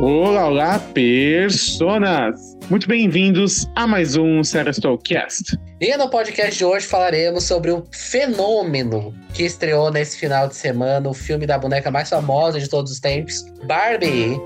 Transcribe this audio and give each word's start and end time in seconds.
Olá, 0.00 0.46
olá, 0.46 0.78
personas! 0.94 2.56
Muito 2.70 2.86
bem-vindos 2.86 3.68
a 3.74 3.84
mais 3.84 4.14
um 4.14 4.44
Serastolcast. 4.44 5.58
E 5.80 5.96
no 5.96 6.08
podcast 6.08 6.56
de 6.56 6.64
hoje 6.64 6.86
falaremos 6.86 7.42
sobre 7.42 7.72
o 7.72 7.84
fenômeno 7.90 9.12
que 9.34 9.42
estreou 9.42 9.90
nesse 9.90 10.16
final 10.16 10.46
de 10.46 10.54
semana, 10.54 11.08
o 11.08 11.12
filme 11.12 11.48
da 11.48 11.58
boneca 11.58 11.90
mais 11.90 12.08
famosa 12.08 12.60
de 12.60 12.68
todos 12.68 12.92
os 12.92 13.00
tempos, 13.00 13.44
Barbie. 13.64 14.40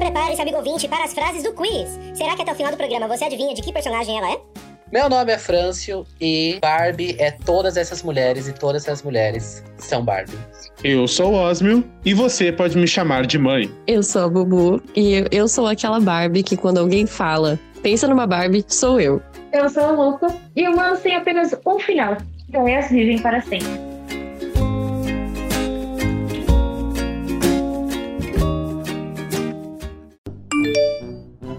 Prepare-se, 0.00 0.42
amigo 0.42 0.56
ouvinte, 0.56 0.88
para 0.88 1.04
as 1.04 1.14
frases 1.14 1.44
do 1.44 1.52
quiz. 1.52 1.96
Será 2.14 2.34
que 2.34 2.42
até 2.42 2.50
o 2.50 2.56
final 2.56 2.72
do 2.72 2.76
programa 2.76 3.06
você 3.06 3.26
adivinha 3.26 3.54
de 3.54 3.62
que 3.62 3.72
personagem 3.72 4.18
ela 4.18 4.32
é? 4.32 4.67
Meu 4.90 5.06
nome 5.10 5.30
é 5.30 5.36
Frâncio 5.36 6.06
e 6.18 6.58
Barbie 6.62 7.14
é 7.18 7.30
todas 7.30 7.76
essas 7.76 8.02
mulheres 8.02 8.48
e 8.48 8.54
todas 8.54 8.84
essas 8.84 9.02
mulheres 9.02 9.62
são 9.76 10.02
Barbie. 10.02 10.38
Eu 10.82 11.06
sou 11.06 11.32
o 11.32 11.34
Osmio 11.34 11.84
e 12.06 12.14
você 12.14 12.50
pode 12.50 12.78
me 12.78 12.86
chamar 12.86 13.26
de 13.26 13.38
mãe. 13.38 13.70
Eu 13.86 14.02
sou 14.02 14.22
a 14.22 14.28
Bubu 14.28 14.82
e 14.96 15.26
eu 15.30 15.46
sou 15.46 15.66
aquela 15.66 16.00
Barbie 16.00 16.42
que 16.42 16.56
quando 16.56 16.78
alguém 16.78 17.06
fala, 17.06 17.58
pensa 17.82 18.08
numa 18.08 18.26
Barbie, 18.26 18.64
sou 18.66 18.98
eu. 18.98 19.20
Eu 19.52 19.68
sou 19.68 19.92
o 19.92 20.10
Luca 20.10 20.34
e 20.56 20.66
humanos 20.66 21.00
têm 21.00 21.16
apenas 21.16 21.54
um 21.66 21.78
final. 21.78 22.16
Joias 22.50 22.90
vivem 22.90 23.18
para 23.18 23.42
sempre. 23.42 23.97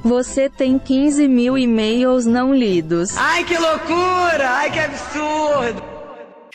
Você 0.03 0.49
tem 0.49 0.79
15 0.79 1.27
mil 1.27 1.57
e-mails 1.57 2.25
não 2.25 2.53
lidos. 2.53 3.17
Ai, 3.17 3.43
que 3.43 3.57
loucura! 3.57 4.49
Ai, 4.49 4.71
que 4.71 4.79
absurdo! 4.79 5.99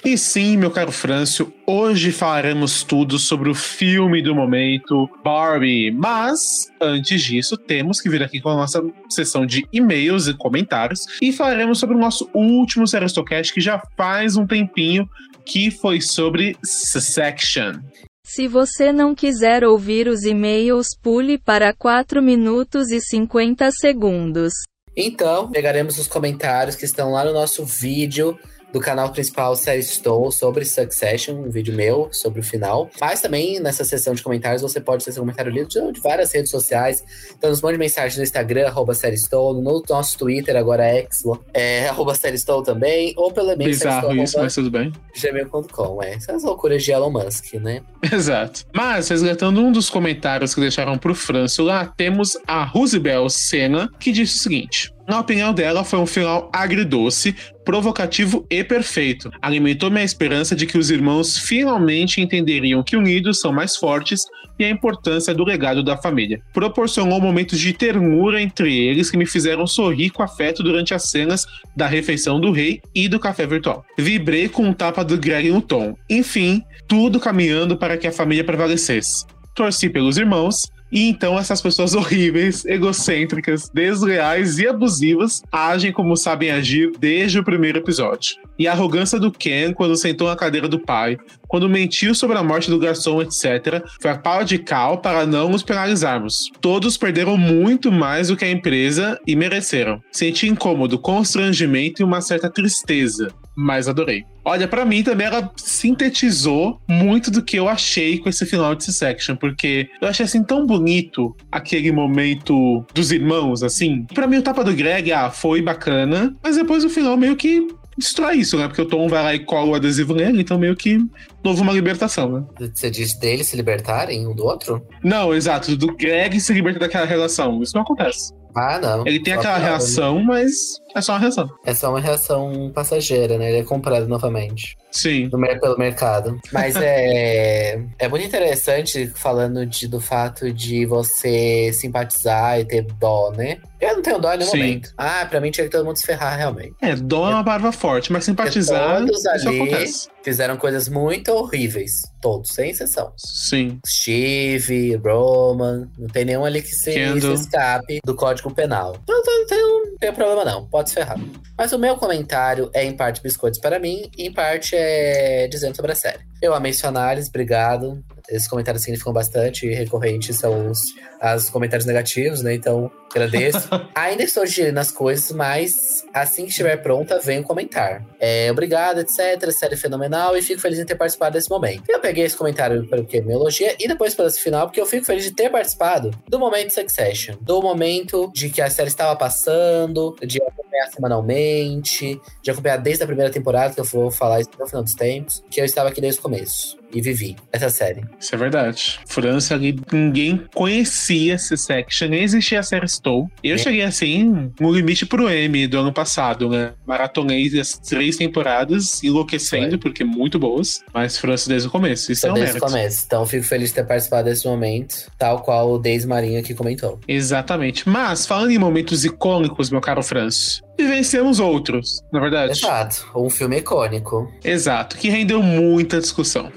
E 0.05 0.19
sim, 0.19 0.59
meu 0.59 0.71
caro 0.71 0.93
Frâncio, 0.93 1.51
hoje 1.67 2.13
falaremos 2.13 2.83
tudo 2.83 3.19
sobre 3.19 3.49
o 3.49 3.55
filme 3.55 4.21
do 4.21 4.35
momento, 4.35 5.09
Barbie. 5.25 5.91
Mas, 5.91 6.71
antes 6.79 7.23
disso, 7.23 7.57
temos 7.57 8.03
que 8.03 8.11
vir 8.11 8.23
aqui 8.23 8.39
com 8.39 8.51
a 8.51 8.57
nossa 8.57 8.83
sessão 9.09 9.47
de 9.47 9.67
e-mails 9.73 10.27
e 10.27 10.35
comentários 10.35 11.07
e 11.23 11.33
falaremos 11.33 11.79
sobre 11.79 11.97
o 11.97 11.99
nosso 11.99 12.29
último 12.35 12.87
Serastocast 12.87 13.55
que 13.55 13.63
já 13.63 13.83
faz 13.97 14.37
um 14.37 14.47
tempinho, 14.47 15.09
que 15.47 15.71
foi 15.71 16.03
sobre 16.03 16.55
Section. 16.63 17.81
Se 18.27 18.49
você 18.49 18.91
não 18.91 19.15
quiser 19.15 19.65
ouvir 19.65 20.09
os 20.09 20.23
e-mails, 20.23 20.87
pule 21.03 21.37
para 21.37 21.75
4 21.75 22.23
minutos 22.23 22.91
e 22.91 22.99
50 22.99 23.71
segundos. 23.71 24.53
Então, 24.97 25.51
pegaremos 25.51 25.99
os 25.99 26.09
comentários 26.09 26.75
que 26.75 26.87
estão 26.87 27.13
lá 27.13 27.23
no 27.25 27.35
nosso 27.35 27.65
vídeo 27.67 28.39
do 28.75 28.81
canal 28.81 29.11
principal 29.11 29.55
Série 29.55 29.79
Estou 29.79 30.33
sobre 30.33 30.65
Succession, 30.65 31.35
um 31.35 31.49
vídeo 31.49 31.73
meu 31.73 32.09
sobre 32.11 32.41
o 32.41 32.43
final. 32.43 32.91
Mas 33.01 33.21
também 33.21 33.61
nessa 33.61 33.85
seção 33.85 34.15
de 34.15 34.23
comentários 34.23 34.63
você 34.63 34.81
pode 34.81 35.05
ter 35.05 35.13
seu 35.13 35.23
comentário 35.23 35.53
lido 35.53 35.93
de 35.93 36.01
várias 36.01 36.33
redes 36.33 36.51
sociais. 36.51 37.05
Então 37.39 37.51
nos 37.51 37.63
mande 37.63 37.79
mensagem 37.79 38.19
no 38.19 38.25
Instagram, 38.25 38.67
arroba 38.67 38.93
Série 38.93 39.15
Estou, 39.15 39.55
no 39.55 39.81
nosso 39.89 40.19
Twitter, 40.19 40.57
agora 40.57 40.85
é 40.85 40.99
X, 41.03 41.23
é, 41.53 41.87
arroba 41.89 42.17
Série 42.17 42.35
Estou 42.35 42.65
também, 42.65 43.15
ou 43.17 43.33
pelo 43.33 43.53
e-mail 43.53 43.71
Bizarro 43.71 44.13
isso, 44.17 44.41
mas 44.41 44.53
tudo 44.57 44.73
bem. 44.73 44.93
gmail.com, 45.17 46.03
é. 46.03 46.15
Essas 46.15 46.43
loucuras 46.43 46.83
de 46.83 46.91
Elon 46.91 47.11
Musk, 47.11 47.55
né? 47.55 47.81
Exato. 48.13 48.65
Mas, 48.75 49.09
resgatando 49.09 49.61
um 49.61 49.71
dos 49.71 49.89
comentários 49.89 50.53
que 50.53 50.61
deixaram 50.61 50.99
pro 50.99 51.15
Franço 51.15 51.63
lá, 51.63 51.87
temos 51.97 52.37
a 52.45 52.65
Roosevelt 52.65 53.31
Senna, 53.31 53.89
que 54.01 54.11
disse 54.11 54.35
o 54.35 54.43
seguinte. 54.43 54.94
Na 55.07 55.21
opinião 55.21 55.53
dela, 55.53 55.85
foi 55.85 55.99
um 55.99 56.07
final 56.07 56.51
agridoce, 56.53 57.35
provocativo 57.65 58.47
e 58.51 58.65
perfeito. 58.65 59.31
Alimentou 59.41 59.91
minha 59.91 60.05
esperança 60.05 60.57
de 60.57 60.67
que 60.67 60.79
os 60.79 60.91
irmãos 60.91 61.39
finalmente 61.39 62.21
entenderiam 62.21 62.83
que 62.83 62.97
unidos 62.97 63.41
são 63.41 63.53
mais 63.53 63.77
fortes 63.77 64.23
e 64.59 64.65
a 64.65 64.71
importância 64.71 65.35
do 65.35 65.45
legado 65.45 65.83
da 65.83 65.97
família. 65.97 66.41
Proporcionou 66.53 67.21
momentos 67.21 67.59
de 67.59 67.73
ternura 67.73 68.41
entre 68.41 68.75
eles 68.77 69.11
que 69.11 69.17
me 69.17 69.27
fizeram 69.27 69.67
sorrir 69.67 70.11
com 70.11 70.23
afeto 70.23 70.63
durante 70.63 70.95
as 70.95 71.11
cenas 71.11 71.45
da 71.77 71.87
refeição 71.87 72.41
do 72.41 72.51
rei 72.51 72.81
e 72.95 73.09
do 73.09 73.19
café 73.19 73.47
virtual. 73.47 73.85
Vibrei 73.99 74.49
com 74.49 74.71
o 74.71 74.75
tapa 74.75 75.05
do 75.05 75.19
Greg 75.19 75.51
no 75.51 75.61
tom. 75.61 75.95
Enfim, 76.09 76.63
tudo 76.89 77.21
caminhando 77.21 77.77
para 77.77 77.97
que 77.97 78.07
a 78.07 78.13
família 78.13 78.45
prevalecesse. 78.45 79.27
Torci 79.55 79.89
pelos 79.89 80.17
irmãos 80.17 80.73
e 80.95 81.09
então 81.09 81.37
essas 81.37 81.61
pessoas 81.61 81.93
horríveis, 81.93 82.65
egocêntricas, 82.65 83.69
desleais 83.69 84.61
e 84.61 84.69
abusivas 84.69 85.43
agem 85.51 85.91
como 85.91 86.17
sabem 86.17 86.53
agir 86.53 86.93
desde 87.01 87.41
o 87.41 87.45
primeiro 87.45 87.79
episódio. 87.79 88.37
E 88.57 88.69
a 88.69 88.73
arrogância 88.73 89.19
do 89.19 89.33
Ken 89.33 89.73
quando 89.73 89.97
sentou 89.97 90.29
na 90.29 90.37
cadeira 90.37 90.69
do 90.69 90.79
pai, 90.79 91.19
quando 91.49 91.69
mentiu 91.69 92.15
sobre 92.15 92.39
a 92.39 92.45
morte 92.45 92.71
do 92.71 92.79
garçom, 92.79 93.21
etc., 93.21 93.83
foi 94.01 94.13
a 94.13 94.19
pau 94.19 94.45
de 94.45 94.57
cal 94.57 94.99
para 94.99 95.27
não 95.27 95.49
nos 95.49 95.65
penalizarmos. 95.65 96.49
Todos 96.61 96.97
perderam 96.97 97.37
muito 97.37 97.91
mais 97.91 98.29
do 98.29 98.37
que 98.37 98.45
a 98.45 98.51
empresa 98.51 99.19
e 99.27 99.35
mereceram. 99.35 100.01
Senti 100.13 100.47
incômodo, 100.47 100.97
constrangimento 100.97 102.01
e 102.01 102.05
uma 102.05 102.21
certa 102.21 102.49
tristeza, 102.49 103.35
mas 103.57 103.89
adorei. 103.89 104.25
Olha, 104.45 104.69
para 104.69 104.85
mim 104.85 105.03
também 105.03 105.27
ela 105.27 105.51
sintetizou 105.57 106.79
muito 106.89 107.31
do 107.31 107.43
que 107.43 107.57
eu 107.57 107.69
achei 107.69 108.19
com 108.19 108.29
esse 108.29 108.45
final 108.45 108.75
de 108.75 108.93
Section, 108.93 109.37
porque 109.37 109.89
eu 110.01 110.09
achei 110.09 110.27
assim 110.27 110.43
tão 110.43 110.67
bonito 110.67 111.35
aquele 111.51 111.91
momento 111.91 112.85
dos 112.93 113.11
irmãos, 113.11 113.63
assim. 113.63 114.07
Para 114.13 114.27
mim 114.27 114.39
o 114.39 114.43
tapa 114.43 114.63
do 114.63 114.75
Greg, 114.75 115.13
ah, 115.13 115.31
foi 115.31 115.63
bacana, 115.63 116.35
mas 116.43 116.57
depois 116.57 116.85
o 116.85 116.91
final 116.91 117.17
meio 117.17 117.37
que 117.37 117.67
destrói 117.97 118.37
isso, 118.37 118.59
né? 118.59 118.67
Porque 118.67 118.83
o 118.83 118.87
Tom 118.87 119.09
vai 119.09 119.23
lá 119.23 119.35
e 119.35 119.39
cola 119.41 119.71
o 119.71 119.75
adesivo 119.75 120.15
nele, 120.15 120.43
então 120.43 120.59
meio 120.59 120.77
que 120.77 120.99
houve 121.43 121.63
uma 121.63 121.73
libertação, 121.73 122.31
né? 122.31 122.69
Você 122.75 122.91
diz 122.91 123.19
deles 123.19 123.47
se 123.47 123.57
libertarem 123.57 124.27
um 124.27 124.35
do 124.35 124.45
outro? 124.45 124.85
Não, 125.03 125.35
exato, 125.35 125.77
do 125.77 125.95
Greg 125.95 126.39
se 126.41 126.53
libertar 126.53 126.81
daquela 126.81 127.07
relação. 127.07 127.63
Isso 127.63 127.75
não 127.75 127.83
acontece. 127.83 128.33
Ah, 128.55 128.79
não. 128.81 129.07
Ele 129.07 129.21
tem 129.21 129.35
Só 129.35 129.41
aquela 129.41 129.59
reação, 129.59 130.23
mas 130.23 130.81
é 130.95 131.01
só 131.01 131.13
uma 131.13 131.19
reação. 131.19 131.51
É 131.65 131.75
só 131.75 131.91
uma 131.91 132.01
reação 132.01 132.71
passageira, 132.75 133.37
né? 133.39 133.49
Ele 133.51 133.59
é 133.59 133.65
comprado 133.65 134.07
novamente. 134.07 134.77
Sim. 134.95 135.29
no 135.33 135.41
pelo 135.61 135.77
mercado. 135.77 136.39
Mas 136.53 136.77
é, 136.77 137.81
é 137.99 138.09
muito 138.09 138.25
interessante 138.25 139.09
falando 139.09 139.67
de, 139.67 139.89
do 139.89 140.01
fato 140.01 140.53
de 140.53 140.87
você 140.87 141.73
simpatizar 141.73 142.61
e 142.61 142.65
ter 142.65 142.83
dó, 142.83 143.33
né? 143.37 143.59
Eu 143.81 143.97
não 143.97 144.03
tenho 144.03 144.19
dó 144.21 144.33
em 144.33 144.39
nenhum 144.39 144.51
Sim. 144.51 144.57
momento. 144.59 144.91
Ah, 144.97 145.27
pra 145.29 145.41
mim 145.41 145.51
tinha 145.51 145.65
que 145.65 145.71
todo 145.71 145.85
mundo 145.85 145.97
se 145.97 146.07
ferrar 146.07 146.39
realmente. 146.39 146.75
É, 146.81 146.95
dó 146.95 147.29
é 147.29 147.35
uma 147.35 147.45
palavra 147.45 147.73
forte, 147.73 148.13
mas 148.13 148.25
simpatizar, 148.25 148.99
Todos 149.01 149.27
ali 149.27 149.61
acontece. 149.61 150.09
fizeram 150.23 150.57
coisas 150.57 150.89
muito 150.89 151.33
horríveis. 151.33 151.93
Todos, 152.23 152.51
sem 152.51 152.71
exceção. 152.71 153.13
Sim. 153.19 153.79
Steve, 153.87 154.95
Roman, 154.97 155.89
não 155.99 156.07
tem 156.07 156.25
nenhum 156.25 156.45
ali 156.45 156.63
que 156.63 156.69
se, 156.73 156.93
se 157.21 157.33
escape 157.33 157.99
do 158.05 158.15
código 158.15 158.55
penal. 158.55 158.97
Não, 159.07 159.23
não, 159.23 159.39
não, 159.41 159.47
tem- 159.47 159.59
não 159.59 159.97
tem 159.99 160.13
problema 160.15 160.45
não, 160.45 160.67
pode 160.67 160.84
se 160.89 160.95
ferrar. 160.95 161.19
Mas 161.57 161.73
o 161.73 161.79
meu 161.79 161.97
comentário 161.97 162.71
é 162.73 162.85
em 162.85 162.97
parte 162.97 163.23
biscoitos 163.23 163.61
para 163.61 163.79
mim 163.79 164.11
em 164.17 164.33
parte 164.33 164.75
é 164.77 165.47
dizendo 165.49 165.77
sobre 165.77 165.93
a 165.93 165.95
série. 165.95 166.21
Eu 166.45 166.53
amei 166.53 166.75
sua 166.75 166.91
análise, 166.91 167.31
obrigado. 167.31 168.05
Esses 168.29 168.47
comentários 168.47 168.83
significam 168.83 169.15
bastante 169.15 169.67
e 169.67 169.73
recorrentes 169.75 170.37
são 170.37 170.69
os, 170.69 170.81
as 171.19 171.49
comentários 171.49 171.87
negativos, 171.87 172.43
né? 172.43 172.53
Então, 172.53 172.91
agradeço. 173.11 173.67
Ainda 173.95 174.23
estou 174.23 174.45
digerindo 174.45 174.79
as 174.79 174.91
coisas, 174.91 175.33
mas 175.33 175.73
assim 176.13 176.45
que 176.45 176.51
estiver 176.51 176.77
pronta, 176.83 177.19
venho 177.19 177.43
comentar. 177.43 178.05
É, 178.21 178.51
obrigado, 178.51 179.01
etc. 179.01 179.51
Série 179.53 179.77
fenomenal 179.77 180.37
e 180.37 180.43
fico 180.43 180.61
feliz 180.61 180.79
em 180.79 180.85
ter 180.85 180.97
participado 180.97 181.33
desse 181.33 181.49
momento. 181.49 181.85
Eu 181.89 182.01
peguei 182.01 182.25
esse 182.25 182.37
comentário 182.37 182.87
porque 182.89 183.23
me 183.23 183.33
elogia 183.33 183.75
e 183.79 183.89
depois 183.89 184.15
pelo 184.15 184.29
esse 184.29 184.41
final, 184.41 184.67
porque 184.67 184.81
eu 184.81 184.87
fico 184.87 185.07
feliz 185.07 185.25
de 185.25 185.31
ter 185.31 185.49
participado 185.49 186.11
do 186.29 186.39
momento 186.39 186.75
Succession, 186.75 187.37
do 187.41 187.63
momento 187.63 188.31
de 188.35 188.51
que 188.51 188.61
a 188.61 188.69
série 188.69 188.89
estava 188.89 189.17
passando, 189.17 190.15
de 190.23 190.43
acompanhar 190.43 190.91
semanalmente, 190.93 192.21
de 192.43 192.51
acompanhar 192.51 192.77
desde 192.79 193.03
a 193.03 193.07
primeira 193.07 193.33
temporada, 193.33 193.75
que 193.75 193.81
eu 193.81 193.85
vou 193.85 194.11
falar 194.11 194.41
isso 194.41 194.51
até 194.53 194.65
o 194.65 194.67
final 194.67 194.83
dos 194.83 194.95
tempos, 194.95 195.43
que 195.51 195.61
eu 195.61 195.65
estava 195.65 195.89
aqui 195.89 196.01
desde 196.01 196.21
o 196.21 196.23
começo 196.23 196.34
começo 196.35 196.84
e 196.95 197.01
vivi 197.01 197.37
essa 197.53 197.69
série. 197.71 198.03
Isso 198.19 198.35
é 198.35 198.39
verdade. 198.39 199.01
França 199.07 199.55
ali, 199.55 199.79
ninguém 199.93 200.43
conhecia 200.55 201.35
esse 201.35 201.57
section, 201.57 202.09
nem 202.09 202.23
existia 202.23 202.61
a 202.61 202.63
série 202.63 202.87
Stow. 202.87 203.29
Eu 203.43 203.55
É. 203.57 203.59
cheguei 203.59 203.83
assim, 203.83 204.51
no 204.61 204.73
limite 204.73 205.05
pro 205.07 205.29
M 205.29 205.67
do 205.67 205.79
ano 205.79 205.93
passado, 205.93 206.49
né? 206.49 206.73
Maratonei 206.87 207.45
as 207.61 207.73
três 207.79 208.17
temporadas, 208.17 209.03
enlouquecendo, 209.03 209.71
Foi. 209.71 209.79
porque 209.79 210.05
muito 210.05 210.39
boas. 210.39 210.83
Mas 210.93 211.19
França 211.19 211.49
desde 211.49 211.69
o 211.69 211.71
começo. 211.71 212.13
Isso 212.13 212.27
é 212.27 212.31
um 212.31 212.35
desde 212.35 212.59
o 212.59 212.61
começo. 212.61 213.03
Então 213.07 213.27
fico 213.27 213.45
feliz 213.45 213.69
de 213.71 213.75
ter 213.77 213.85
participado 213.87 214.25
desse 214.29 214.47
momento, 214.47 215.11
tal 215.19 215.41
qual 215.43 215.73
o 215.73 215.79
Deise 215.79 216.07
Marinho 216.07 216.39
aqui 216.41 216.55
comentou. 216.55 217.01
Exatamente. 217.09 217.89
Mas, 217.89 218.27
falando 218.27 218.51
em 218.51 218.59
momentos 218.59 219.05
icônicos, 219.05 219.71
meu 219.71 219.81
caro 219.81 220.03
Franço, 220.03 220.63
vivenciamos 220.79 221.41
outros, 221.41 222.01
na 222.13 222.21
verdade. 222.21 222.53
Exato. 222.53 223.07
Um 223.15 223.29
filme 223.31 223.59
icônico. 223.59 224.33
Exato, 224.45 224.97
que 224.97 225.09
rendeu 225.09 225.43
muita 225.43 226.01
discussão. 226.01 226.53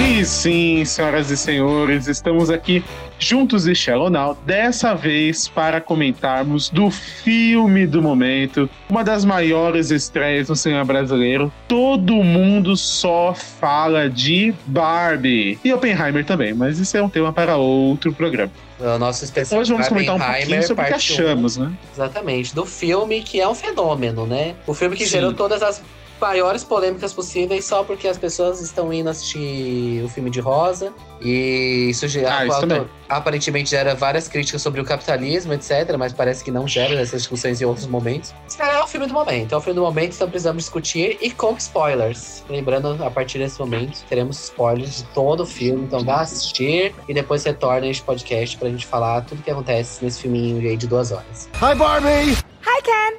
E 0.00 0.24
sim, 0.24 0.84
senhoras 0.84 1.28
e 1.28 1.36
senhores, 1.36 2.06
estamos 2.06 2.50
aqui 2.50 2.84
juntos 3.18 3.66
e 3.66 3.74
Shallow 3.74 4.08
Now, 4.08 4.38
dessa 4.46 4.94
vez 4.94 5.48
para 5.48 5.80
comentarmos 5.80 6.70
do 6.70 6.88
filme 6.88 7.84
do 7.84 8.00
momento, 8.00 8.70
uma 8.88 9.02
das 9.02 9.24
maiores 9.24 9.90
estreias 9.90 10.48
no 10.48 10.54
cinema 10.54 10.84
brasileiro. 10.84 11.52
Todo 11.66 12.14
mundo 12.22 12.76
só 12.76 13.34
fala 13.34 14.08
de 14.08 14.54
Barbie 14.66 15.58
e 15.64 15.72
Oppenheimer 15.72 16.24
também, 16.24 16.54
mas 16.54 16.78
isso 16.78 16.96
é 16.96 17.02
um 17.02 17.08
tema 17.08 17.32
para 17.32 17.56
outro 17.56 18.12
programa. 18.12 18.52
O 18.78 18.98
nosso 18.98 19.24
especial 19.24 19.60
Hoje 19.60 19.72
vamos 19.72 19.88
comentar 19.88 20.14
um 20.14 20.20
pouquinho 20.20 20.62
sobre 20.62 20.84
o 20.84 20.86
que 20.86 20.94
achamos, 20.94 21.56
né? 21.56 21.72
Exatamente, 21.92 22.54
do 22.54 22.64
filme 22.64 23.20
que 23.20 23.40
é 23.40 23.48
um 23.48 23.54
fenômeno, 23.54 24.24
né? 24.28 24.54
O 24.64 24.72
filme 24.72 24.96
que 24.96 25.04
Sim. 25.04 25.10
gerou 25.10 25.34
todas 25.34 25.60
as 25.60 25.82
maiores 26.20 26.64
polêmicas 26.64 27.12
possíveis 27.12 27.64
só 27.64 27.82
porque 27.84 28.08
as 28.08 28.18
pessoas 28.18 28.60
estão 28.60 28.92
indo 28.92 29.08
assistir 29.08 30.02
o 30.04 30.08
filme 30.08 30.30
de 30.30 30.40
Rosa. 30.40 30.92
E 31.20 31.88
isso, 31.90 32.06
ge- 32.08 32.24
Ah, 32.24 32.46
isso 32.46 32.60
também. 32.60 32.86
Aparentemente 33.08 33.70
gera 33.70 33.94
várias 33.94 34.28
críticas 34.28 34.60
sobre 34.62 34.80
o 34.80 34.84
capitalismo, 34.84 35.52
etc. 35.52 35.96
Mas 35.98 36.12
parece 36.12 36.44
que 36.44 36.50
não 36.50 36.66
gera 36.68 36.94
essas 37.00 37.22
discussões 37.22 37.60
em 37.60 37.64
outros 37.64 37.86
momentos. 37.86 38.34
Esse 38.48 38.60
é 38.62 38.82
o 38.82 38.86
filme 38.86 39.06
do 39.06 39.14
momento. 39.14 39.52
É 39.54 39.56
o 39.56 39.60
filme 39.60 39.76
do 39.78 39.82
momento, 39.84 40.14
então 40.14 40.28
precisamos 40.28 40.64
discutir 40.64 41.16
e 41.20 41.30
com 41.30 41.56
spoilers. 41.56 42.44
Lembrando, 42.48 43.02
a 43.04 43.10
partir 43.10 43.38
desse 43.38 43.58
momento, 43.58 43.98
teremos 44.08 44.42
spoilers 44.44 44.98
de 44.98 45.04
todo 45.14 45.42
o 45.42 45.46
filme. 45.46 45.84
Então 45.84 46.04
vá 46.04 46.20
assistir 46.20 46.94
e 47.08 47.14
depois 47.14 47.44
retorne 47.44 47.88
a 47.88 47.90
este 47.90 48.02
podcast 48.02 48.56
pra 48.56 48.68
gente 48.68 48.86
falar 48.86 49.22
tudo 49.22 49.42
que 49.42 49.50
acontece 49.50 50.04
nesse 50.04 50.20
filminho 50.22 50.60
aí 50.68 50.76
de 50.76 50.86
duas 50.86 51.12
horas. 51.12 51.48
Hi, 51.62 51.74
Barbie! 51.74 52.36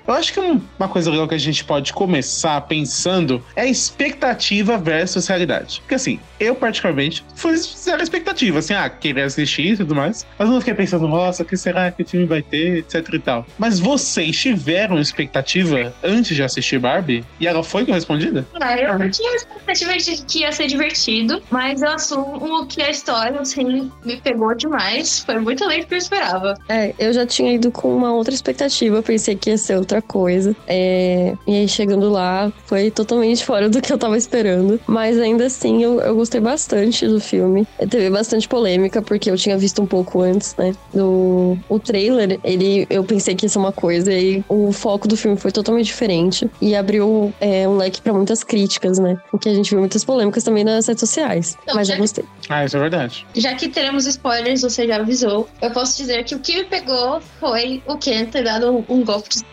Eu 0.07 0.13
acho 0.15 0.33
que 0.33 0.39
um- 0.39 0.61
uma 0.79 0.87
coisa 0.87 1.11
legal 1.11 1.27
que 1.27 1.35
a 1.35 1.39
gente 1.39 1.63
pode 1.63 1.93
começar 1.93 2.59
pensando 2.61 3.43
é 3.55 3.67
expectativa 3.67 4.77
versus 4.77 5.27
realidade. 5.27 5.81
Porque 5.81 5.95
assim, 5.95 6.19
eu 6.39 6.55
particularmente 6.55 7.23
fui 7.35 7.55
zero 7.57 8.01
expectativa, 8.01 8.57
assim, 8.59 8.73
ah, 8.73 8.89
queria 8.89 9.25
assistir 9.25 9.67
tudo 9.79 9.95
mais. 9.95 10.25
Mas 10.37 10.47
eu 10.47 10.53
não 10.53 10.61
fiquei 10.61 10.73
pensando, 10.73 11.07
nossa, 11.07 11.43
o 11.43 11.45
que 11.45 11.57
será 11.57 11.91
que 11.91 12.03
o 12.03 12.05
filme 12.05 12.25
vai 12.25 12.41
ter, 12.41 12.77
etc 12.77 13.05
e 13.13 13.19
tal. 13.19 13.45
Mas 13.57 13.79
vocês 13.79 14.37
tiveram 14.37 14.99
expectativa 14.99 15.93
antes 16.03 16.35
de 16.35 16.43
assistir 16.43 16.79
Barbie? 16.79 17.23
E 17.39 17.47
ela 17.47 17.63
foi 17.63 17.85
correspondida? 17.85 18.45
Ah, 18.59 18.77
eu 18.77 18.99
não 18.99 19.09
tinha 19.09 19.35
expectativa 19.35 19.97
de 19.97 20.23
que 20.23 20.39
ia 20.39 20.51
ser 20.51 20.67
divertido, 20.67 21.41
mas 21.49 21.81
eu 21.81 21.89
assumo 21.89 22.65
que 22.67 22.81
a 22.81 22.89
história, 22.89 23.39
assim, 23.39 23.89
me 24.03 24.17
pegou 24.17 24.53
demais. 24.55 25.19
Foi 25.19 25.39
muito 25.39 25.63
além 25.63 25.81
do 25.81 25.87
que 25.87 25.93
eu 25.93 25.97
esperava. 25.97 26.55
É, 26.67 26.93
eu 26.99 27.13
já 27.13 27.25
tinha 27.25 27.53
ido 27.53 27.71
com 27.71 27.95
uma 27.95 28.13
outra 28.13 28.33
expectativa, 28.33 29.01
pensei 29.01 29.35
que 29.35 29.49
ia 29.49 29.57
ser 29.57 29.77
outra 29.77 30.01
coisa. 30.01 30.55
É, 30.67 31.33
e 31.47 31.55
aí 31.55 31.67
chegando 31.67 32.09
lá, 32.09 32.51
foi 32.65 32.91
totalmente 32.91 33.45
fora 33.45 33.69
do 33.69 33.81
que 33.81 33.91
eu 33.91 33.97
tava 33.97 34.17
esperando. 34.17 34.79
Mas 34.85 35.17
ainda 35.19 35.45
assim, 35.45 35.83
eu, 35.83 35.99
eu 36.01 36.15
gostei 36.15 36.41
bastante 36.41 37.07
do 37.07 37.19
filme. 37.19 37.67
Teve 37.89 38.09
bastante 38.09 38.47
polêmica, 38.47 39.01
porque 39.01 39.29
eu 39.29 39.37
tinha 39.37 39.57
visto 39.57 39.68
um 39.77 39.85
pouco 39.85 40.21
antes, 40.21 40.55
né? 40.57 40.73
Do 40.93 41.57
o 41.67 41.79
trailer, 41.79 42.39
ele, 42.43 42.87
eu 42.89 43.03
pensei 43.03 43.35
que 43.35 43.45
ia 43.45 43.49
ser 43.49 43.59
uma 43.59 43.71
coisa, 43.71 44.11
e 44.11 44.15
aí 44.15 44.43
o 44.49 44.71
foco 44.71 45.07
do 45.07 45.15
filme 45.17 45.37
foi 45.37 45.51
totalmente 45.51 45.85
diferente. 45.85 46.49
E 46.61 46.75
abriu 46.75 47.33
é, 47.39 47.67
um 47.67 47.77
leque 47.77 48.01
pra 48.01 48.13
muitas 48.13 48.43
críticas, 48.43 48.97
né? 48.99 49.17
Porque 49.31 49.49
a 49.49 49.53
gente 49.53 49.69
viu 49.69 49.79
muitas 49.79 50.03
polêmicas 50.03 50.43
também 50.43 50.63
nas 50.63 50.87
redes 50.87 51.01
sociais. 51.01 51.57
Então, 51.63 51.75
mas 51.75 51.87
já- 51.87 51.95
eu 51.95 51.99
gostei. 51.99 52.25
Ah, 52.49 52.65
isso 52.65 52.77
é 52.77 52.79
verdade. 52.79 53.25
Já 53.35 53.53
que 53.55 53.67
teremos 53.69 54.05
spoilers, 54.05 54.61
você 54.61 54.87
já 54.87 54.97
avisou. 54.97 55.47
Eu 55.61 55.71
posso 55.71 55.97
dizer 55.97 56.23
que 56.23 56.35
o 56.35 56.39
que 56.39 56.55
me 56.57 56.63
pegou 56.65 57.21
foi 57.39 57.81
o 57.85 57.97
Ken 57.97 58.25
ter 58.25 58.43
dado 58.43 58.71
um, 58.71 58.83
um 58.89 59.03
golpe 59.03 59.29
de 59.29 59.43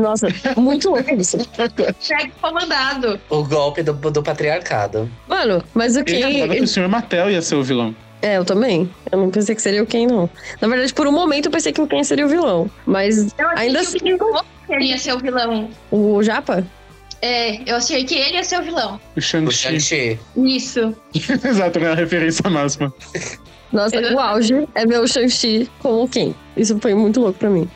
Nossa, 0.00 0.28
muito 0.56 0.90
louco 0.90 1.14
isso. 1.14 1.36
segue 2.00 2.32
comandado. 2.40 3.18
O 3.30 3.42
golpe 3.44 3.82
do, 3.82 3.92
do 3.92 4.22
patriarcado. 4.22 5.10
Mano, 5.28 5.62
mas 5.74 5.96
o 5.96 6.04
que. 6.04 6.14
Eu 6.14 6.48
que 6.48 6.60
o 6.60 6.68
Sr. 6.68 6.88
Mattel 6.88 7.30
ia 7.30 7.42
ser 7.42 7.56
o 7.56 7.62
vilão. 7.64 7.94
É, 8.22 8.38
eu 8.38 8.44
também. 8.44 8.90
Eu 9.12 9.18
não 9.18 9.30
pensei 9.30 9.54
que 9.54 9.62
seria 9.62 9.82
o 9.82 9.86
Ken, 9.86 10.06
não. 10.06 10.28
Na 10.60 10.68
verdade, 10.68 10.92
por 10.94 11.06
um 11.06 11.12
momento 11.12 11.46
eu 11.46 11.52
pensei 11.52 11.72
que 11.72 11.80
o 11.80 11.86
Ken 11.86 12.02
seria 12.02 12.26
o 12.26 12.28
vilão. 12.28 12.70
Mas 12.86 13.34
Eu 13.38 13.48
achei 13.50 13.66
Ainda 13.68 13.84
que 13.84 14.14
o 14.14 14.42
Ken 14.66 14.82
ia 14.82 14.98
ser 14.98 15.12
o 15.14 15.18
vilão. 15.18 15.68
o 15.90 16.22
Japa? 16.22 16.64
É, 17.22 17.62
eu 17.70 17.76
achei 17.76 18.04
que 18.04 18.14
ele 18.14 18.36
ia 18.36 18.44
ser 18.44 18.58
o 18.60 18.62
vilão. 18.62 19.00
O 19.14 19.18
O 19.18 19.22
Shang-Chi. 19.22 20.18
Isso. 20.36 20.94
Exato, 21.14 21.78
né? 21.80 21.92
A 21.92 21.94
referência 21.94 22.48
máxima. 22.50 22.92
Nossa, 23.72 23.96
Eu- 23.96 24.14
o 24.16 24.20
auge 24.20 24.66
é 24.74 24.86
ver 24.86 25.00
o 25.00 25.06
Shang-Chi 25.06 25.68
como 25.78 26.04
o 26.04 26.08
Ken. 26.08 26.34
Isso 26.56 26.78
foi 26.80 26.94
muito 26.94 27.20
louco 27.20 27.38
pra 27.38 27.50
mim. 27.50 27.68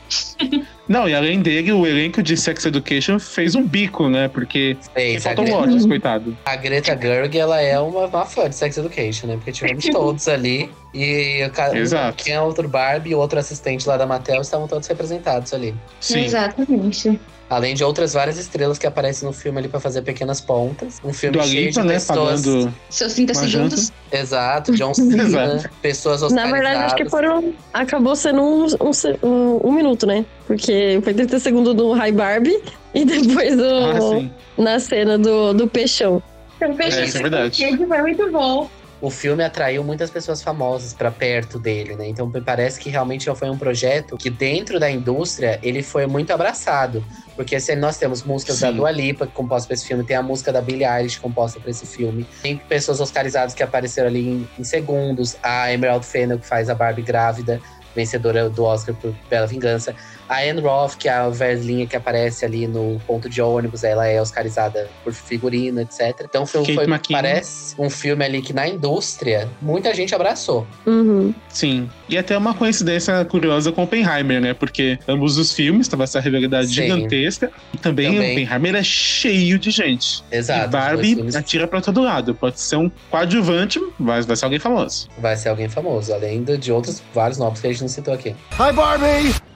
Não, 0.87 1.07
e 1.07 1.13
além 1.13 1.39
dele, 1.41 1.71
o 1.71 1.85
elenco 1.85 2.21
de 2.21 2.35
Sex 2.35 2.65
Education 2.65 3.19
fez 3.19 3.55
um 3.55 3.63
bico, 3.65 4.09
né? 4.09 4.27
Porque 4.27 4.75
Fez, 4.93 5.25
a, 5.25 5.29
faltam 5.29 5.45
Gre 5.45 5.53
lojas, 5.53 5.85
coitado. 5.85 6.37
a 6.43 6.55
Greta 6.55 6.97
Gerwig, 6.99 7.37
ela 7.37 7.61
é 7.61 7.79
uma, 7.79 8.07
uma 8.07 8.25
fã 8.25 8.49
de 8.49 8.55
Sex 8.55 8.77
Education, 8.77 9.27
né? 9.27 9.35
Porque 9.35 9.51
tivemos 9.51 9.85
todos 9.93 10.27
ali. 10.27 10.69
E 10.93 11.47
Exato. 11.73 12.21
quem 12.23 12.33
é 12.33 12.41
outro 12.41 12.67
Barbie 12.67 13.11
e 13.11 13.15
o 13.15 13.19
outro 13.19 13.39
assistente 13.39 13.87
lá 13.87 13.95
da 13.95 14.05
Mattel 14.05 14.41
estavam 14.41 14.67
todos 14.67 14.85
representados 14.87 15.53
ali. 15.53 15.73
Sim. 16.01 16.25
Exatamente. 16.25 17.17
Além 17.49 17.75
de 17.75 17.83
outras 17.83 18.13
várias 18.13 18.37
estrelas 18.37 18.77
que 18.77 18.87
aparecem 18.87 19.27
no 19.27 19.33
filme 19.33 19.59
ali 19.59 19.67
pra 19.67 19.77
fazer 19.79 20.01
pequenas 20.03 20.39
pontas. 20.39 21.01
Um 21.03 21.11
filme 21.11 21.37
Do 21.37 21.43
cheio 21.43 21.63
Alipa, 21.65 21.81
de 21.81 21.87
né? 21.87 21.93
pessoas. 21.95 22.41
Pagando 22.45 22.73
Seus 22.89 23.13
30 23.13 23.33
uma 23.33 23.41
segundos. 23.45 23.91
Exato, 24.09 24.71
John 24.73 24.93
Cena, 24.93 25.23
Exato. 25.23 25.69
pessoas 25.81 26.31
Na 26.31 26.49
verdade, 26.49 26.83
acho 26.83 26.95
que 26.95 27.09
foram. 27.09 27.53
Acabou 27.73 28.15
sendo 28.15 28.41
um, 28.41 28.67
um, 28.79 28.91
um- 29.27 29.67
um 29.67 29.71
minuto, 29.71 30.05
né? 30.05 30.25
Porque 30.47 30.99
foi 31.03 31.13
30 31.13 31.39
segundos 31.39 31.73
do 31.75 31.91
High 31.93 32.11
Barbie 32.11 32.61
e 32.93 33.05
depois 33.05 33.55
do, 33.57 33.63
Ah, 33.65 34.29
na 34.61 34.79
cena 34.79 35.17
do, 35.17 35.53
do 35.53 35.67
peixão. 35.67 36.21
Eu 36.59 36.73
pensei 36.75 37.01
É, 37.03 37.05
isso 37.05 37.17
é 37.17 37.21
que 37.23 37.29
verdade. 37.29 37.77
foi 37.87 38.01
muito 38.01 38.31
bom. 38.31 38.69
o 39.01 39.09
filme 39.09 39.43
atraiu 39.43 39.83
muitas 39.83 40.11
pessoas 40.11 40.43
famosas 40.43 40.93
pra 40.93 41.09
perto 41.09 41.57
dele, 41.57 41.95
né? 41.95 42.07
Então 42.07 42.27
me 42.27 42.39
parece 42.39 42.79
que 42.79 42.87
realmente 42.87 43.25
já 43.25 43.33
foi 43.33 43.49
um 43.49 43.57
projeto 43.57 44.15
que 44.15 44.29
dentro 44.29 44.79
da 44.79 44.91
indústria 44.91 45.59
ele 45.63 45.81
foi 45.81 46.05
muito 46.05 46.31
abraçado. 46.31 47.03
Porque 47.35 47.59
se 47.59 47.75
nós 47.75 47.97
temos 47.97 48.21
músicas 48.21 48.59
da 48.59 48.69
Sim. 48.69 48.75
Dua 48.75 48.91
Lipa 48.91 49.25
composta 49.25 49.65
pra 49.67 49.73
esse 49.73 49.87
filme, 49.87 50.03
tem 50.03 50.15
a 50.15 50.21
música 50.21 50.51
da 50.51 50.61
Billie 50.61 50.85
Eilish 50.85 51.17
composta 51.17 51.59
pra 51.59 51.71
esse 51.71 51.87
filme, 51.87 52.27
tem 52.43 52.57
pessoas 52.57 52.99
oscarizadas 53.01 53.55
que 53.55 53.63
apareceram 53.63 54.07
ali 54.09 54.19
em, 54.27 54.47
em 54.59 54.63
segundos, 54.63 55.35
a 55.41 55.73
Emerald 55.73 56.05
Fennel 56.05 56.37
que 56.37 56.45
faz 56.45 56.69
a 56.69 56.75
Barbie 56.75 57.01
grávida, 57.01 57.59
vencedora 57.95 58.49
do 58.49 58.63
Oscar 58.63 58.95
por 58.95 59.13
Bela 59.29 59.47
Vingança, 59.47 59.95
a 60.31 60.49
Anne 60.49 60.61
Roth, 60.61 60.95
que 60.95 61.09
é 61.09 61.11
a 61.11 61.27
velhinha 61.27 61.85
que 61.85 61.93
aparece 61.93 62.45
ali 62.45 62.65
no 62.65 63.01
ponto 63.05 63.27
de 63.29 63.41
ônibus, 63.41 63.83
ela 63.83 64.07
é 64.07 64.21
oscarizada 64.21 64.89
por 65.03 65.11
figurino, 65.11 65.81
etc. 65.81 66.21
Então 66.21 66.45
foi, 66.45 66.61
Kate 66.61 66.73
foi 66.75 66.83
McKinnon. 66.85 67.21
parece 67.21 67.75
um 67.77 67.89
filme 67.89 68.23
ali 68.23 68.41
que 68.41 68.53
na 68.53 68.65
indústria 68.65 69.49
muita 69.61 69.93
gente 69.93 70.15
abraçou. 70.15 70.65
Uhum. 70.85 71.33
Sim. 71.49 71.89
E 72.07 72.17
até 72.17 72.37
uma 72.37 72.53
coincidência 72.53 73.25
curiosa 73.25 73.73
com 73.73 73.83
Oppenheimer, 73.83 74.39
né? 74.39 74.53
Porque 74.53 74.97
ambos 75.05 75.37
os 75.37 75.51
filmes 75.51 75.89
tava 75.89 76.05
essa 76.05 76.21
rivalidade 76.21 76.67
Sim. 76.67 76.75
gigantesca. 76.75 77.51
E 77.73 77.77
também, 77.77 78.13
Também. 78.13 78.31
Oppenheimer 78.31 78.75
é 78.75 78.83
cheio 78.83 79.59
de 79.59 79.69
gente. 79.69 80.23
Exato. 80.31 80.63
e 80.63 80.67
Barbie 80.69 81.15
filmes 81.15 81.35
atira 81.35 81.67
pra 81.67 81.81
todo 81.81 82.01
lado. 82.01 82.33
Pode 82.33 82.57
ser 82.57 82.77
um 82.77 82.89
coadjuvante, 83.09 83.81
mas 83.99 84.25
vai 84.25 84.37
ser 84.37 84.45
alguém 84.45 84.59
famoso. 84.59 85.09
vai 85.17 85.35
ser 85.35 85.49
alguém 85.49 85.67
famoso, 85.67 86.13
além 86.13 86.41
de 86.41 86.71
outros 86.71 87.03
vários 87.13 87.37
nomes 87.37 87.59
que 87.59 87.67
a 87.67 87.69
gente 87.69 87.81
não 87.81 87.89
citou 87.89 88.13
aqui. 88.13 88.29
Hi, 88.53 88.71
Barbie! 88.73 89.50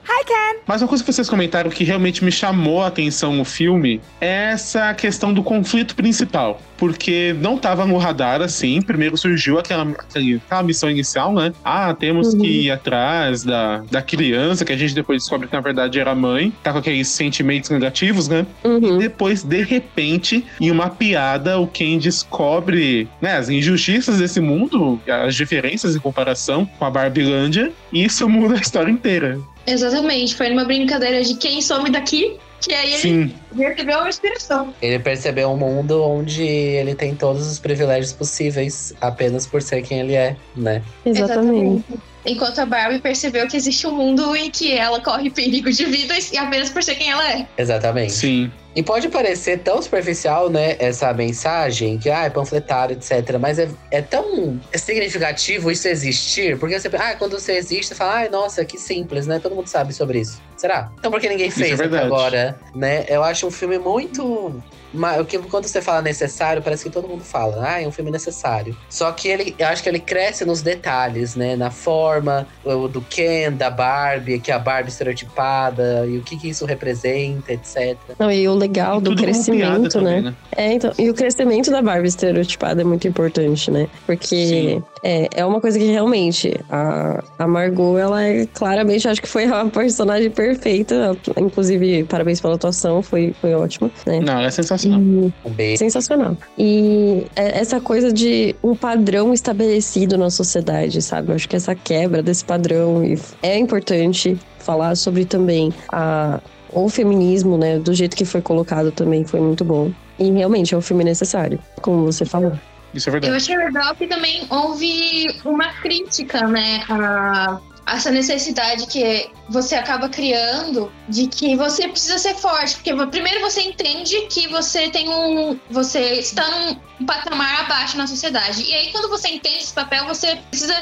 Mas 0.66 0.82
uma 0.82 0.88
coisa 0.88 1.02
que 1.04 1.12
vocês 1.12 1.28
comentaram 1.28 1.70
que 1.70 1.84
realmente 1.84 2.24
me 2.24 2.32
chamou 2.32 2.82
a 2.82 2.88
atenção 2.88 3.34
no 3.34 3.44
filme 3.44 4.00
é 4.20 4.52
essa 4.52 4.92
questão 4.94 5.32
do 5.32 5.42
conflito 5.42 5.94
principal. 5.94 6.60
Porque 6.76 7.34
não 7.40 7.56
tava 7.56 7.86
no 7.86 7.96
radar 7.96 8.42
assim. 8.42 8.82
Primeiro 8.82 9.16
surgiu 9.16 9.58
aquela, 9.58 9.86
aquela 9.90 10.62
missão 10.62 10.90
inicial, 10.90 11.32
né? 11.32 11.52
Ah, 11.64 11.94
temos 11.94 12.34
Uhum. 12.34 12.40
que 12.40 12.46
ir 12.64 12.70
atrás 12.70 13.44
da, 13.44 13.78
da 13.90 14.02
criança, 14.02 14.64
que 14.64 14.72
a 14.72 14.76
gente 14.76 14.94
depois 14.94 15.22
descobre 15.22 15.46
que 15.48 15.54
na 15.54 15.60
verdade 15.60 15.98
era 15.98 16.14
mãe. 16.14 16.52
Tá 16.62 16.72
com 16.72 16.78
aqueles 16.78 17.08
sentimentos 17.08 17.70
negativos, 17.70 18.28
né? 18.28 18.46
Uhum. 18.64 18.98
Depois, 18.98 19.42
de 19.42 19.62
repente, 19.62 20.44
em 20.60 20.70
uma 20.70 20.90
piada, 20.90 21.58
o 21.58 21.66
Ken 21.66 21.98
descobre 21.98 23.08
né, 23.20 23.36
as 23.36 23.48
injustiças 23.48 24.18
desse 24.18 24.40
mundo, 24.40 25.00
as 25.24 25.34
diferenças 25.34 25.96
em 25.96 25.98
comparação 26.00 26.66
com 26.78 26.84
a 26.84 26.90
Barbilândia, 26.90 27.72
e 27.92 28.04
isso 28.04 28.28
muda 28.28 28.54
a 28.56 28.60
história 28.60 28.90
inteira. 28.90 29.38
Exatamente. 29.66 30.34
Foi 30.34 30.48
numa 30.48 30.64
brincadeira 30.64 31.22
de 31.22 31.34
quem 31.34 31.60
some 31.60 31.90
daqui, 31.90 32.36
que 32.60 32.72
aí 32.72 32.88
ele 32.88 32.98
Sim. 32.98 33.34
Recebeu 33.64 33.98
uma 33.98 34.08
inspiração. 34.08 34.74
Ele 34.80 34.98
percebeu 34.98 35.50
um 35.50 35.56
mundo 35.56 36.02
onde 36.02 36.42
ele 36.42 36.94
tem 36.94 37.14
todos 37.14 37.46
os 37.46 37.58
privilégios 37.58 38.12
possíveis 38.12 38.92
apenas 39.00 39.46
por 39.46 39.62
ser 39.62 39.82
quem 39.82 40.00
ele 40.00 40.14
é, 40.14 40.36
né? 40.56 40.82
Exatamente. 41.04 41.84
Enquanto 42.24 42.58
a 42.58 42.66
Barbie 42.66 42.98
percebeu 42.98 43.46
que 43.46 43.56
existe 43.56 43.86
um 43.86 43.92
mundo 43.92 44.34
em 44.34 44.50
que 44.50 44.76
ela 44.76 45.00
corre 45.00 45.30
perigo 45.30 45.70
de 45.70 45.84
vida 45.84 46.14
e 46.32 46.36
apenas 46.36 46.70
por 46.70 46.82
ser 46.82 46.96
quem 46.96 47.10
ela 47.10 47.32
é. 47.32 47.46
Exatamente. 47.56 48.12
Sim. 48.12 48.50
E 48.74 48.82
pode 48.82 49.08
parecer 49.08 49.60
tão 49.60 49.80
superficial, 49.80 50.50
né, 50.50 50.76
essa 50.78 51.10
mensagem, 51.14 51.96
que 51.98 52.10
ah, 52.10 52.24
é 52.24 52.30
panfletário, 52.30 52.94
etc. 52.94 53.38
Mas 53.40 53.58
é, 53.58 53.70
é 53.90 54.02
tão 54.02 54.60
significativo 54.74 55.70
isso 55.70 55.88
existir, 55.88 56.58
porque 56.58 56.78
você, 56.78 56.90
ah, 56.94 57.14
quando 57.14 57.40
você 57.40 57.52
existe, 57.52 57.86
você 57.86 57.94
fala, 57.94 58.16
ai, 58.16 58.28
nossa, 58.28 58.62
que 58.66 58.76
simples, 58.78 59.26
né? 59.26 59.38
Todo 59.38 59.54
mundo 59.54 59.68
sabe 59.68 59.94
sobre 59.94 60.20
isso. 60.20 60.42
Será? 60.58 60.90
Então 60.98 61.10
por 61.10 61.20
que 61.20 61.28
ninguém 61.28 61.48
Isso 61.48 61.60
é 61.60 61.66
fez 61.68 61.80
até 61.80 61.88
verdade. 61.88 62.06
agora, 62.06 62.58
né? 62.74 63.04
Eu 63.08 63.22
acho 63.22 63.45
um 63.46 63.50
filme 63.50 63.78
muito. 63.78 64.62
Ma- 64.96 65.18
o 65.18 65.24
que 65.24 65.36
Quando 65.38 65.66
você 65.66 65.80
fala 65.80 66.02
necessário, 66.02 66.62
parece 66.62 66.84
que 66.84 66.90
todo 66.90 67.06
mundo 67.06 67.22
fala, 67.22 67.62
ah, 67.68 67.82
é 67.82 67.86
um 67.86 67.92
filme 67.92 68.10
necessário. 68.10 68.76
Só 68.90 69.12
que 69.12 69.28
ele, 69.28 69.54
eu 69.58 69.66
acho 69.68 69.82
que 69.82 69.88
ele 69.88 70.00
cresce 70.00 70.44
nos 70.44 70.62
detalhes, 70.62 71.36
né? 71.36 71.54
Na 71.56 71.70
forma 71.70 72.46
do 72.90 73.00
Ken, 73.02 73.52
da 73.52 73.70
Barbie, 73.70 74.38
que 74.40 74.50
é 74.50 74.54
a 74.54 74.58
Barbie 74.58 74.90
estereotipada, 74.90 76.06
e 76.06 76.18
o 76.18 76.22
que, 76.22 76.36
que 76.36 76.48
isso 76.48 76.64
representa, 76.64 77.52
etc. 77.52 77.96
Não, 78.18 78.30
e 78.30 78.48
o 78.48 78.54
legal 78.54 79.00
do 79.00 79.10
como 79.10 79.16
piada 79.16 79.32
crescimento, 79.32 79.88
também, 79.90 80.22
né? 80.22 80.34
É, 80.56 80.72
então, 80.72 80.92
e 80.98 81.10
o 81.10 81.14
crescimento 81.14 81.70
da 81.70 81.82
Barbie 81.82 82.08
estereotipada 82.08 82.80
é 82.80 82.84
muito 82.84 83.06
importante, 83.06 83.70
né? 83.70 83.88
Porque 84.06 84.82
é, 85.02 85.28
é 85.34 85.44
uma 85.44 85.60
coisa 85.60 85.78
que 85.78 85.84
realmente 85.84 86.58
a, 86.70 87.22
a 87.38 87.46
Margot, 87.46 87.98
ela 87.98 88.22
é 88.24 88.46
claramente, 88.46 89.06
acho 89.08 89.20
que 89.20 89.28
foi 89.28 89.44
a 89.44 89.64
personagem 89.66 90.30
perfeita. 90.30 91.16
Inclusive, 91.38 92.04
parabéns 92.04 92.40
pela 92.40 92.54
atuação, 92.54 93.02
foi, 93.02 93.34
foi 93.40 93.54
ótimo, 93.54 93.90
né? 94.06 94.20
Não, 94.20 94.40
é 94.40 94.50
sensacional. 94.50 94.85
Um 94.94 95.50
beijo. 95.50 95.78
Sensacional. 95.78 96.36
E 96.58 97.24
é- 97.34 97.58
essa 97.60 97.80
coisa 97.80 98.12
de 98.12 98.54
um 98.62 98.74
padrão 98.74 99.32
estabelecido 99.34 100.16
na 100.18 100.30
sociedade, 100.30 101.00
sabe? 101.02 101.30
Eu 101.30 101.34
acho 101.36 101.48
que 101.48 101.56
essa 101.56 101.74
quebra 101.74 102.22
desse 102.22 102.44
padrão 102.44 103.02
é 103.42 103.58
importante 103.58 104.36
falar 104.58 104.94
sobre 104.96 105.24
também 105.24 105.72
a, 105.92 106.40
o 106.72 106.88
feminismo, 106.88 107.56
né? 107.56 107.78
Do 107.78 107.94
jeito 107.94 108.16
que 108.16 108.24
foi 108.24 108.40
colocado 108.42 108.90
também 108.92 109.24
foi 109.24 109.40
muito 109.40 109.64
bom. 109.64 109.90
E 110.18 110.30
realmente 110.30 110.74
é 110.74 110.78
um 110.78 110.80
filme 110.80 111.04
necessário, 111.04 111.58
como 111.82 112.04
você 112.04 112.24
falou. 112.24 112.52
Isso 112.94 113.08
é 113.08 113.10
Eu 113.10 113.12
verdade. 113.12 113.36
achei 113.36 113.56
legal 113.56 113.94
que 113.94 114.06
também 114.06 114.46
houve 114.48 115.26
uma 115.44 115.70
crítica, 115.74 116.46
né, 116.48 116.80
a 116.88 117.60
essa 117.86 118.10
necessidade 118.10 118.86
que 118.86 119.30
você 119.48 119.76
acaba 119.76 120.08
criando 120.08 120.92
de 121.08 121.28
que 121.28 121.54
você 121.54 121.86
precisa 121.86 122.18
ser 122.18 122.34
forte, 122.34 122.74
porque 122.74 122.92
primeiro 123.06 123.40
você 123.40 123.62
entende 123.62 124.26
que 124.26 124.48
você 124.48 124.90
tem 124.90 125.08
um, 125.08 125.58
você 125.70 126.14
está 126.14 126.44
num 126.50 127.06
patamar 127.06 127.60
abaixo 127.60 127.96
na 127.96 128.06
sociedade. 128.06 128.64
E 128.64 128.74
aí 128.74 128.90
quando 128.90 129.08
você 129.08 129.28
entende 129.28 129.58
esse 129.58 129.72
papel, 129.72 130.04
você 130.06 130.36
precisa 130.50 130.74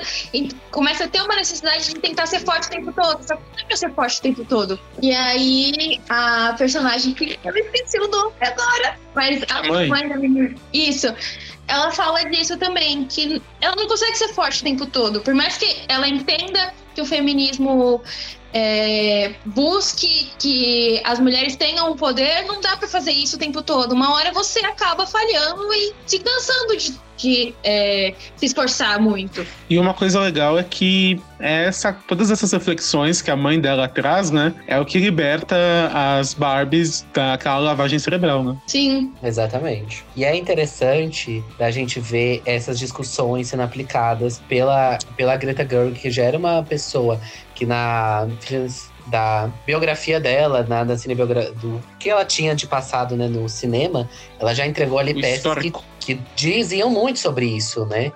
começa 0.71 1.05
a 1.05 1.09
ter 1.09 1.21
uma 1.21 1.37
necessidade 1.37 1.85
de 1.87 1.95
tentar 1.97 2.27
ser 2.27 2.41
forte 2.41 2.69
o 2.69 2.71
tempo 2.71 2.93
todo. 2.93 3.23
Só 3.23 3.37
que 3.37 3.43
não 3.63 3.69
é 3.69 3.77
ser 3.77 3.93
forte 3.93 4.19
o 4.19 4.23
tempo 4.23 4.45
todo. 4.47 4.81
E 5.03 5.13
aí 5.13 6.01
a 6.09 6.55
personagem 6.57 7.13
que 7.13 7.39
eu 7.45 7.55
esqueci 7.55 7.99
o 7.99 8.09
nome 8.09 8.33
agora, 8.41 8.99
mas 9.15 9.43
a 9.51 9.63
mãe. 9.65 9.89
mãe 9.89 10.09
da 10.09 10.17
menina. 10.17 10.55
Isso 10.73 11.15
ela 11.67 11.91
fala 11.91 12.23
disso 12.25 12.59
também, 12.59 13.05
que 13.05 13.41
ela 13.61 13.75
não 13.75 13.89
consegue 13.89 14.17
ser 14.17 14.29
forte 14.29 14.61
o 14.61 14.65
tempo 14.65 14.87
todo. 14.87 15.21
Por 15.21 15.35
mais 15.35 15.57
que 15.57 15.83
ela 15.89 16.07
entenda 16.07 16.75
que 16.95 17.01
o 17.01 17.07
feminismo 17.07 18.03
é, 18.53 19.35
busque 19.45 20.31
que 20.39 21.03
as 21.05 21.19
mulheres 21.19 21.57
tenham 21.57 21.91
o 21.91 21.97
poder, 21.97 22.45
não 22.47 22.61
dá 22.61 22.77
pra 22.77 22.87
fazer 22.87 23.11
isso 23.11 23.37
o 23.37 23.39
tempo 23.39 23.63
todo. 23.63 23.93
Uma 23.93 24.15
hora 24.15 24.33
você 24.33 24.61
acaba 24.61 25.07
falhando 25.07 25.73
e 25.75 25.93
se 26.07 26.21
cansando 26.21 26.77
de, 26.77 26.99
de, 27.17 27.55
é, 27.63 28.15
se 28.37 28.47
esforçar 28.47 29.01
muito. 29.01 29.47
E 29.69 29.79
uma 29.79 29.95
coisa 29.95 30.21
legal 30.21 30.59
é 30.59 30.63
que 30.63 31.21
essa, 31.39 31.93
todas 31.93 32.31
essas 32.31 32.53
reflexões 32.53 33.21
que 33.21 33.31
a 33.31 33.37
mãe 33.37 33.61
dela 33.61 33.89
traz, 33.89 34.31
né? 34.31 34.55
É 34.67 34.79
o 34.79 34.85
que 34.85 34.99
liberta 34.99 35.57
as 35.93 36.35
Barbies 36.35 37.07
daquela 37.13 37.59
lavagem 37.59 37.99
cerebral, 37.99 38.43
né? 38.43 38.57
Sim. 38.67 39.13
Exatamente. 39.23 40.05
E 40.17 40.25
é 40.25 40.35
interessante 40.37 41.43
da 41.59 41.71
gente 41.71 42.01
ver 42.01 42.43
essas 42.47 42.79
discussões 42.79 43.49
sendo 43.49 43.63
aplicadas 43.63 44.41
pela, 44.49 44.99
pela 45.17 45.37
Greta 45.37 45.67
Gerwig, 45.69 45.99
que 45.99 46.11
já 46.11 46.25
era 46.25 46.39
uma 46.39 46.63
pessoa 46.63 47.21
que 47.55 47.65
na 47.67 48.27
da 49.07 49.51
biografia 49.67 50.19
dela, 50.19 50.65
na, 50.69 50.85
da 50.85 50.97
cinebiogra 50.97 51.53
do 51.53 51.81
que 51.99 52.09
ela 52.09 52.25
tinha 52.25 52.55
de 52.55 52.67
passado 52.67 53.17
né, 53.17 53.29
no 53.29 53.49
cinema, 53.49 54.09
ela 54.39 54.55
já 54.55 54.67
entregou 54.67 54.99
ali 54.99 55.13
O 55.13 55.21
peças 55.21 55.59
que, 55.59 55.73
que 56.01 56.15
diziam 56.35 56.91
muito 56.91 57.19
sobre 57.19 57.47
isso, 57.47 57.85
né? 57.87 58.13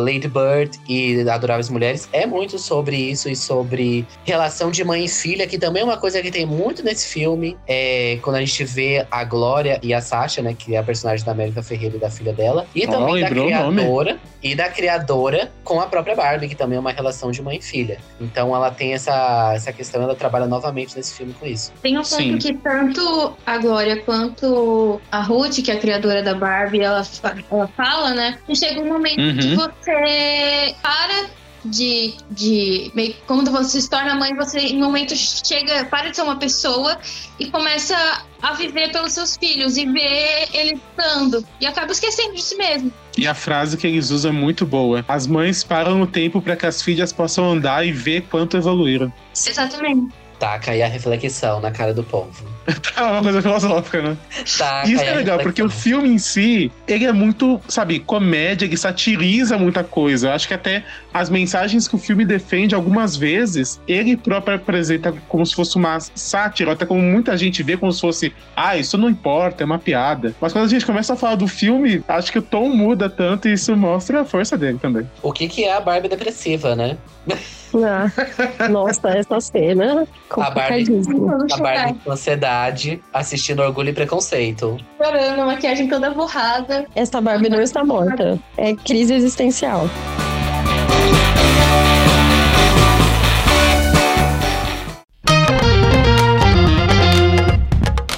Lady 0.00 0.28
Bird 0.28 0.78
e 0.88 1.28
Adoráveis 1.28 1.68
Mulheres 1.68 2.08
é 2.12 2.26
muito 2.26 2.58
sobre 2.58 2.96
isso 2.96 3.28
e 3.28 3.36
sobre 3.36 4.06
relação 4.24 4.70
de 4.70 4.82
mãe 4.84 5.04
e 5.04 5.08
filha, 5.08 5.46
que 5.46 5.58
também 5.58 5.82
é 5.82 5.84
uma 5.84 5.96
coisa 5.96 6.20
que 6.20 6.30
tem 6.30 6.44
muito 6.44 6.82
nesse 6.82 7.06
filme. 7.08 7.56
É, 7.66 8.18
quando 8.22 8.36
a 8.36 8.40
gente 8.40 8.64
vê 8.64 9.06
a 9.10 9.24
Glória 9.24 9.78
e 9.82 9.94
a 9.94 10.00
Sasha, 10.00 10.42
né? 10.42 10.54
Que 10.58 10.74
é 10.74 10.78
a 10.78 10.82
personagem 10.82 11.24
da 11.24 11.32
América 11.32 11.62
Ferreira 11.62 11.96
e 11.96 12.00
da 12.00 12.10
filha 12.10 12.32
dela. 12.32 12.66
E 12.74 12.86
também 12.86 13.20
da 13.20 13.28
lembrou 13.28 13.46
o 13.46 13.50
nome. 13.50 13.76
criadora. 13.76 14.18
E 14.42 14.56
da 14.56 14.68
criadora 14.68 15.52
com 15.62 15.80
a 15.80 15.86
própria 15.86 16.16
Barbie, 16.16 16.48
que 16.48 16.56
também 16.56 16.76
é 16.76 16.80
uma 16.80 16.90
relação 16.90 17.30
de 17.30 17.40
mãe 17.40 17.58
e 17.58 17.62
filha. 17.62 17.98
Então 18.20 18.54
ela 18.54 18.72
tem 18.72 18.92
essa, 18.92 19.52
essa 19.54 19.72
questão, 19.72 20.02
ela 20.02 20.16
trabalha 20.16 20.46
novamente 20.46 20.96
nesse 20.96 21.14
filme 21.16 21.32
com 21.38 21.46
isso. 21.46 21.72
Tem 21.80 21.96
um 21.96 22.02
ponto 22.02 22.16
Sim. 22.16 22.38
que 22.38 22.52
tanto 22.54 23.36
a 23.46 23.58
Glória 23.58 24.02
quanto 24.02 25.00
a 25.12 25.20
Ruth, 25.20 25.62
que 25.64 25.70
é 25.70 25.74
a 25.74 25.78
criadora 25.78 26.22
da 26.24 26.34
Barbie, 26.34 26.80
ela, 26.80 27.02
ela 27.50 27.68
fala, 27.68 28.10
né? 28.14 28.36
Que 28.46 28.56
chega 28.56 28.80
um 28.80 28.86
momento 28.88 29.20
Uhum. 29.22 29.38
que 29.38 29.51
você 29.56 30.74
para 30.82 31.30
de, 31.64 32.14
de 32.30 32.90
meio, 32.94 33.14
quando 33.26 33.50
você 33.50 33.80
se 33.80 33.88
torna 33.88 34.14
mãe, 34.14 34.34
você 34.34 34.58
em 34.58 34.78
um 34.78 34.86
momento 34.86 35.14
chega, 35.14 35.84
para 35.84 36.10
de 36.10 36.16
ser 36.16 36.22
uma 36.22 36.36
pessoa 36.36 36.98
e 37.38 37.50
começa 37.50 37.96
a 38.40 38.52
viver 38.54 38.90
pelos 38.90 39.12
seus 39.12 39.36
filhos 39.36 39.76
e 39.76 39.86
ver 39.86 40.48
eles 40.52 40.80
dando 40.96 41.44
e 41.60 41.66
acaba 41.66 41.92
esquecendo 41.92 42.34
de 42.34 42.42
si 42.42 42.56
mesmo. 42.56 42.92
E 43.16 43.26
a 43.26 43.34
frase 43.34 43.76
que 43.76 43.86
eles 43.86 44.10
usam 44.10 44.30
é 44.30 44.34
muito 44.34 44.66
boa. 44.66 45.04
As 45.06 45.26
mães 45.26 45.62
param 45.62 46.02
o 46.02 46.06
tempo 46.06 46.40
para 46.40 46.56
que 46.56 46.66
as 46.66 46.82
filhas 46.82 47.12
possam 47.12 47.52
andar 47.52 47.86
e 47.86 47.92
ver 47.92 48.22
quanto 48.22 48.56
evoluíram. 48.56 49.12
Exatamente. 49.34 50.12
Taca 50.42 50.72
aí 50.72 50.82
a 50.82 50.88
reflexão 50.88 51.60
na 51.60 51.70
cara 51.70 51.94
do 51.94 52.02
povo. 52.02 52.32
É 52.96 53.00
uma 53.00 53.22
coisa 53.22 53.40
filosófica, 53.40 54.02
né? 54.02 54.16
Taca 54.58 54.88
Isso 54.88 55.02
é 55.02 55.14
legal, 55.14 55.38
porque 55.38 55.62
o 55.62 55.70
filme 55.70 56.08
em 56.08 56.18
si, 56.18 56.70
ele 56.86 57.04
é 57.04 57.12
muito, 57.12 57.60
sabe, 57.68 58.00
comédia, 58.00 58.66
ele 58.66 58.76
satiriza 58.76 59.56
muita 59.56 59.84
coisa. 59.84 60.28
Eu 60.28 60.32
acho 60.32 60.46
que 60.48 60.54
até 60.54 60.84
as 61.12 61.28
mensagens 61.30 61.86
que 61.88 61.94
o 61.94 61.98
filme 61.98 62.24
defende 62.24 62.74
algumas 62.74 63.16
vezes, 63.16 63.80
ele 63.86 64.16
próprio 64.16 64.56
apresenta 64.56 65.12
como 65.28 65.44
se 65.44 65.54
fosse 65.54 65.76
uma 65.76 65.98
sátira, 66.00 66.72
até 66.72 66.86
como 66.86 67.00
muita 67.00 67.36
gente 67.36 67.62
vê 67.62 67.76
como 67.76 67.92
se 67.92 68.00
fosse, 68.00 68.32
ah, 68.56 68.76
isso 68.76 68.96
não 68.96 69.08
importa, 69.10 69.62
é 69.62 69.66
uma 69.66 69.78
piada. 69.78 70.34
Mas 70.40 70.52
quando 70.52 70.64
a 70.64 70.68
gente 70.68 70.86
começa 70.86 71.12
a 71.14 71.16
falar 71.16 71.34
do 71.36 71.46
filme, 71.48 72.02
acho 72.08 72.32
que 72.32 72.38
o 72.38 72.42
tom 72.42 72.68
muda 72.68 73.08
tanto 73.10 73.48
e 73.48 73.52
isso 73.52 73.76
mostra 73.76 74.20
a 74.20 74.24
força 74.24 74.56
dele 74.56 74.78
também. 74.80 75.08
O 75.22 75.32
que, 75.32 75.48
que 75.48 75.64
é 75.64 75.72
a 75.74 75.80
Barbie 75.80 76.08
depressiva, 76.08 76.74
né? 76.74 76.96
Ah, 77.74 78.68
nossa, 78.68 79.08
essa 79.10 79.40
cena 79.40 80.06
A 80.30 80.50
Barbie- 80.50 81.00
A. 81.52 81.56
Barbie 81.56 81.98
com 82.04 82.10
ansiedade, 82.12 83.02
assistindo 83.12 83.62
Orgulho 83.62 83.88
e 83.90 83.92
Preconceito. 83.92 84.76
Chorando, 85.02 85.40
a 85.40 85.46
maquiagem 85.46 85.88
toda 85.88 86.10
borrada. 86.10 86.84
Essa 86.94 87.20
Barbie 87.20 87.48
não 87.48 87.62
está 87.62 87.82
morta. 87.84 88.38
É 88.58 88.74
crise 88.74 89.14
existencial. 89.14 89.88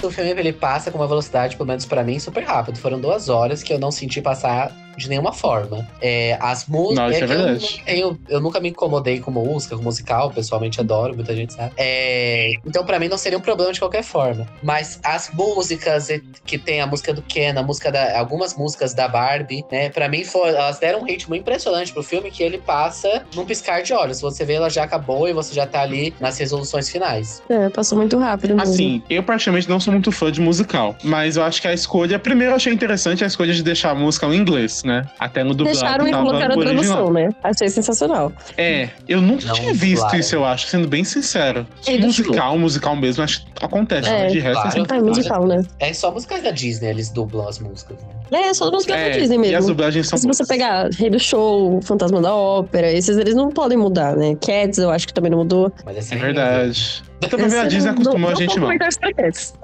O 0.05 0.11
filme 0.11 0.31
ele 0.33 0.53
passa 0.53 0.91
com 0.91 0.99
uma 0.99 1.09
velocidade, 1.09 1.57
pelo 1.57 1.67
menos 1.67 1.87
pra 1.87 2.05
mim, 2.05 2.19
super 2.19 2.45
rápido. 2.45 2.79
Foram 2.79 3.01
duas 3.01 3.31
horas 3.31 3.63
que 3.63 3.73
eu 3.73 3.79
não 3.79 3.91
senti 3.91 4.21
passar 4.21 4.84
de 4.97 5.09
nenhuma 5.09 5.33
forma. 5.33 5.87
É, 6.01 6.37
as 6.41 6.67
músicas. 6.67 6.97
Não, 6.97 7.11
isso 7.11 7.21
é 7.21 7.25
eu 7.25 7.29
verdade. 7.29 7.83
tenho- 7.85 8.19
Eu, 8.29 8.41
nunca 8.41 8.61
me 8.61 8.69
incomodei 8.71 9.21
com 9.21 9.31
música, 9.31 9.77
com 9.77 9.83
musical, 9.83 10.31
pessoalmente 10.31 10.81
adoro, 10.81 11.15
muita 11.15 11.35
gente 11.35 11.53
sabe. 11.53 11.73
É, 11.77 12.53
então, 12.67 12.85
pra 12.85 12.99
mim, 12.99 13.09
não 13.09 13.19
seria 13.19 13.39
um 13.39 13.41
problema 13.41 13.73
de 13.73 13.79
qualquer 13.81 14.03
forma. 14.03 14.47
Mas 14.63 14.99
as 15.05 15.31
músicas 15.33 16.09
que 16.45 16.59
tem 16.59 16.81
a 16.81 16.87
música 16.87 17.13
do 17.13 17.23
Ken, 17.23 17.55
a 17.57 17.63
música 17.63 17.91
da, 17.91 18.19
algumas 18.19 18.57
músicas 18.57 18.95
da 18.95 19.09
Barbie, 19.09 19.65
né? 19.71 19.89
Pra 19.91 20.09
mim, 20.09 20.25
foi, 20.25 20.51
elas 20.51 20.79
deram 20.79 21.01
um 21.01 21.05
ritmo 21.05 21.35
impressionante 21.35 21.93
pro 21.93 22.03
filme 22.03 22.31
que 22.31 22.43
ele 22.43 22.59
passa 22.59 23.25
num 23.35 23.45
piscar 23.45 23.83
de 23.83 23.93
olhos. 23.93 24.21
Você 24.21 24.45
vê, 24.45 24.55
ela 24.55 24.69
já 24.71 24.85
acabou 24.85 25.29
e 25.29 25.33
você 25.33 25.55
já 25.55 25.67
tá 25.67 25.81
ali 25.83 26.15
nas 26.21 26.39
resoluções 26.39 26.89
finais. 26.89 27.43
É, 27.49 27.69
passou 27.69 27.97
muito 27.99 28.19
rápido. 28.19 28.55
mesmo. 28.55 28.63
Assim, 28.73 29.03
eu 29.09 29.23
particularmente 29.23 29.69
não 29.69 29.81
sou 29.81 29.93
muito 29.93 30.11
fã 30.13 30.31
de 30.31 30.41
musical, 30.41 30.97
mas 31.03 31.37
eu 31.37 31.43
acho 31.43 31.61
que 31.61 31.69
a 31.69 31.73
escolha, 31.75 32.19
primeiro 32.19 32.53
eu 32.53 32.57
achei 32.57 32.73
interessante 32.73 33.25
a 33.25 33.27
escolha 33.27 33.53
de 33.53 33.63
deixar 33.63 33.91
a 33.91 33.95
música 33.95 34.27
no 34.27 34.35
inglês, 34.35 34.83
né? 34.85 35.09
Até 35.19 35.43
no 35.43 35.55
dublado 35.55 35.79
Deixaram 35.79 36.07
e 36.09 36.13
colocaram 36.13 36.55
a 36.61 36.65
tradução, 36.65 37.13
né? 37.13 37.29
Achei 37.43 37.69
sensacional. 37.69 38.33
É, 38.57 38.89
eu 39.09 39.21
nunca 39.21 39.47
Não 39.47 39.55
tinha 39.55 39.73
visto 39.75 39.95
dublaram. 40.03 40.19
isso, 40.21 40.35
eu 40.35 40.45
acho, 40.45 40.67
sendo 40.67 40.87
bem 40.89 41.05
sincero. 41.05 41.67
É, 41.87 41.99
musical, 41.99 42.59
musical 42.59 42.97
mesmo, 42.97 43.23
acho 43.25 43.45
que 43.47 43.65
acontece, 43.65 44.09
É, 44.09 44.25
mas 44.25 44.33
de 44.33 44.41
resto 44.41 44.55
claro. 44.55 44.69
é 44.69 44.73
sempre 44.73 44.97
É 44.97 45.01
musical, 45.01 45.47
né? 45.47 45.63
É 45.81 45.93
só 45.93 46.11
músicas 46.11 46.43
da 46.43 46.51
Disney, 46.51 46.89
eles 46.91 47.11
dublam 47.11 47.49
as 47.49 47.59
músicas. 47.59 47.97
Né? 47.99 48.09
É, 48.35 48.53
só 48.55 48.71
música 48.71 48.95
É, 48.97 49.11
da 49.11 49.19
Disney 49.19 49.37
E 49.37 49.41
as 49.47 49.51
mesmo. 49.53 49.67
dublagens 49.69 50.09
são 50.09 50.19
Se 50.19 50.27
você 50.27 50.43
boas. 50.43 50.49
pegar 50.49 50.89
Rei 50.93 51.11
do 51.11 51.19
Show, 51.21 51.81
Fantasma 51.83 52.21
da 52.21 52.35
Ópera, 52.35 52.91
esses 52.93 53.17
eles 53.17 53.35
não 53.35 53.49
podem 53.51 53.79
mudar, 53.79 54.17
né? 54.17 54.35
Cats 54.41 54.79
eu 54.79 54.91
acho 54.91 55.07
que 55.07 55.15
também 55.15 55.31
não 55.31 55.39
mudou. 55.39 55.73
Mas 55.85 55.97
essa 55.99 56.15
É 56.15 56.19
verdade. 56.19 57.03
Então, 57.23 57.39
pra 57.39 57.49
ver, 57.49 57.59
a 57.61 57.65
Disney 57.67 57.91
acostumou 57.91 58.31
a 58.31 58.35
gente 58.35 58.59
mal. 58.61 58.71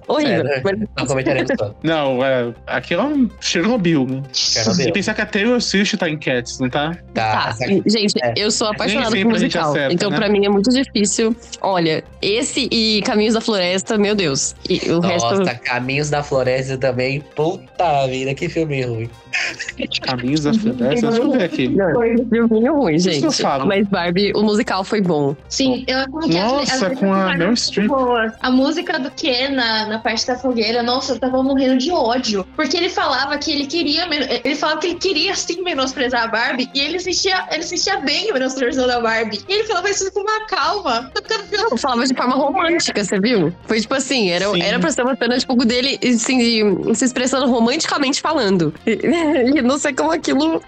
Horrível. 0.08 0.46
É, 0.46 0.60
mas- 0.64 0.78
Não 0.96 1.06
comentaremos 1.06 1.50
só. 1.58 1.74
Não, 1.82 2.24
é, 2.24 2.52
aquilo 2.66 3.02
é 3.02 3.04
um 3.04 3.30
Chernobyl, 3.40 4.06
né? 4.06 4.22
E 4.32 4.36
Chernobyl. 4.36 4.92
pensar 4.92 5.14
que 5.14 5.20
a 5.20 5.26
Taylor 5.26 5.60
Swift 5.60 5.96
tá 5.96 6.08
em 6.08 6.18
Cats, 6.18 6.58
não 6.58 6.68
tá? 6.70 6.96
Tá, 7.14 7.54
Tá, 7.58 7.66
gente, 7.86 8.14
É. 8.22 8.32
eu 8.36 8.50
sou 8.50 8.68
apaixonada 8.68 9.14
por 9.14 9.24
musical. 9.26 9.70
acerta, 9.70 9.92
então, 9.94 10.10
né? 10.10 10.16
pra 10.16 10.28
mim, 10.28 10.44
é 10.46 10.48
muito 10.48 10.70
difícil. 10.70 11.36
Olha, 11.60 12.02
esse 12.22 12.68
e 12.72 13.02
Caminhos 13.02 13.34
da 13.34 13.40
Floresta, 13.40 13.98
meu 13.98 14.14
Deus. 14.14 14.54
E 14.68 14.90
o 14.90 15.00
resto. 15.00 15.34
Nossa, 15.38 15.54
Caminhos 15.56 16.08
da 16.10 16.22
Floresta 16.22 16.76
também. 16.78 17.20
Puta 17.36 18.06
vida, 18.08 18.34
que 18.34 18.48
filme 18.48 18.60
ruim. 18.64 19.11
Caminhos 20.02 20.40
das 20.43 20.57
Florestas. 20.57 21.00
Deixa 21.00 21.19
eu 21.23 21.31
ver 21.31 21.43
aqui. 21.45 21.69
Não, 21.69 22.00
filminho 22.29 22.75
ruim, 22.75 22.95
Isso 22.97 23.11
gente. 23.11 23.25
eu 23.25 23.33
falo. 23.33 23.67
Mas 23.67 23.87
Barbie, 23.88 24.33
o 24.35 24.43
musical 24.43 24.83
foi 24.85 25.00
bom. 25.00 25.37
Sim, 25.49 25.85
eu 25.87 25.99
Nossa, 26.09 26.88
as 26.88 26.99
com 26.99 27.12
a 27.12 27.37
Meryl 27.37 27.57
Streep. 27.57 27.88
boas. 27.88 28.33
A 28.40 28.50
música 28.50 28.99
do 28.99 29.11
Ken 29.11 29.50
na, 29.50 29.87
na 29.87 29.99
parte 29.99 30.26
da 30.26 30.37
fogueira, 30.37 30.83
nossa, 30.83 31.12
eu 31.12 31.19
tava 31.19 31.43
morrendo 31.43 31.79
de 31.79 31.90
ódio. 31.90 32.45
Porque 32.57 32.76
ele 32.76 32.88
falava 32.88 33.38
que 33.38 33.50
ele 33.52 33.67
queria. 33.67 34.07
Ele 34.45 34.55
falava 34.57 34.81
que 34.81 34.88
ele 34.88 34.97
queria 34.97 35.35
sim 35.35 35.62
menosprezar 35.62 36.25
a 36.25 36.26
Barbie. 36.26 36.69
E 36.75 36.81
ele 36.81 36.99
sentia, 36.99 37.47
ele 37.52 37.62
sentia 37.62 38.00
bem 38.00 38.33
menosprezando 38.33 38.93
a 38.93 39.00
Barbie. 39.00 39.40
E 39.49 39.52
ele 39.52 39.64
falava 39.64 39.88
isso 39.90 40.11
com 40.12 40.21
uma 40.21 40.47
calma. 40.47 41.11
Eu 41.71 41.76
falava 41.79 42.05
de 42.07 42.14
forma 42.14 42.35
romântica, 42.35 43.05
você 43.05 43.19
viu? 43.21 43.52
Foi 43.67 43.81
tipo 43.81 43.95
assim, 43.95 44.31
era, 44.31 44.47
Sim. 44.50 44.62
era 44.62 44.79
pra 44.79 44.90
ser 44.90 45.02
uma 45.02 45.17
cena 45.17 45.38
tipo, 45.38 45.55
dele 45.64 45.99
assim, 46.02 46.38
de- 46.38 46.95
se 46.95 47.05
expressando 47.05 47.47
romanticamente 47.50 48.21
falando. 48.21 48.39
E, 48.87 48.92
e 49.59 49.62
não 49.62 49.78
sei 49.78 49.92
como 49.92 50.12
aquilo. 50.12 50.62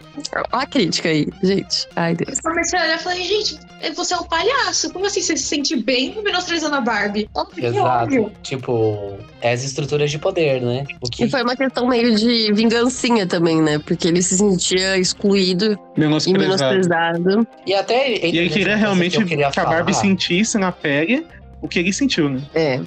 Olha 0.52 0.62
a 0.62 0.66
crítica 0.66 1.08
aí, 1.08 1.28
gente. 1.42 1.86
Ai, 1.96 2.14
Deus. 2.14 2.38
Eu 2.38 2.50
comecei 2.50 2.78
a 2.78 2.82
olhar 2.82 2.96
e 2.96 2.98
falei, 2.98 3.24
gente, 3.24 3.58
você 3.94 4.14
é 4.14 4.16
um 4.18 4.24
palhaço. 4.24 4.92
Como 4.92 5.06
assim 5.06 5.20
você 5.20 5.36
se 5.36 5.44
sente 5.44 5.76
bem 5.76 6.20
menosprezando 6.22 6.76
a 6.76 6.80
Barbie? 6.80 7.28
Óbvio, 7.34 7.72
que 7.72 7.78
óbvio. 7.78 8.20
Exato. 8.22 8.36
Tipo, 8.42 9.18
é 9.40 9.52
as 9.52 9.64
estruturas 9.64 10.10
de 10.10 10.18
poder, 10.18 10.60
né? 10.60 10.84
O 11.00 11.10
que 11.10 11.24
E 11.24 11.30
foi 11.30 11.42
uma 11.42 11.56
questão 11.56 11.88
meio 11.88 12.14
de 12.14 12.52
vingancinha 12.52 13.26
também, 13.26 13.60
né? 13.60 13.78
Porque 13.78 14.08
ele 14.08 14.22
se 14.22 14.36
sentia 14.36 14.98
excluído 14.98 15.78
e 15.96 16.00
Menosprezado. 16.00 16.42
menosprezado. 16.42 17.46
E 17.66 17.74
até 17.74 18.10
E 18.26 18.38
ele 18.38 18.50
queria 18.50 18.76
realmente 18.76 19.20
eu 19.20 19.26
queria 19.26 19.50
que 19.50 19.60
a 19.60 19.64
Barbie 19.64 19.94
sentisse 19.94 20.58
na 20.58 20.70
pele 20.72 21.26
o 21.60 21.68
que 21.68 21.78
ele 21.78 21.92
sentiu, 21.92 22.28
né? 22.28 22.42
É. 22.54 22.80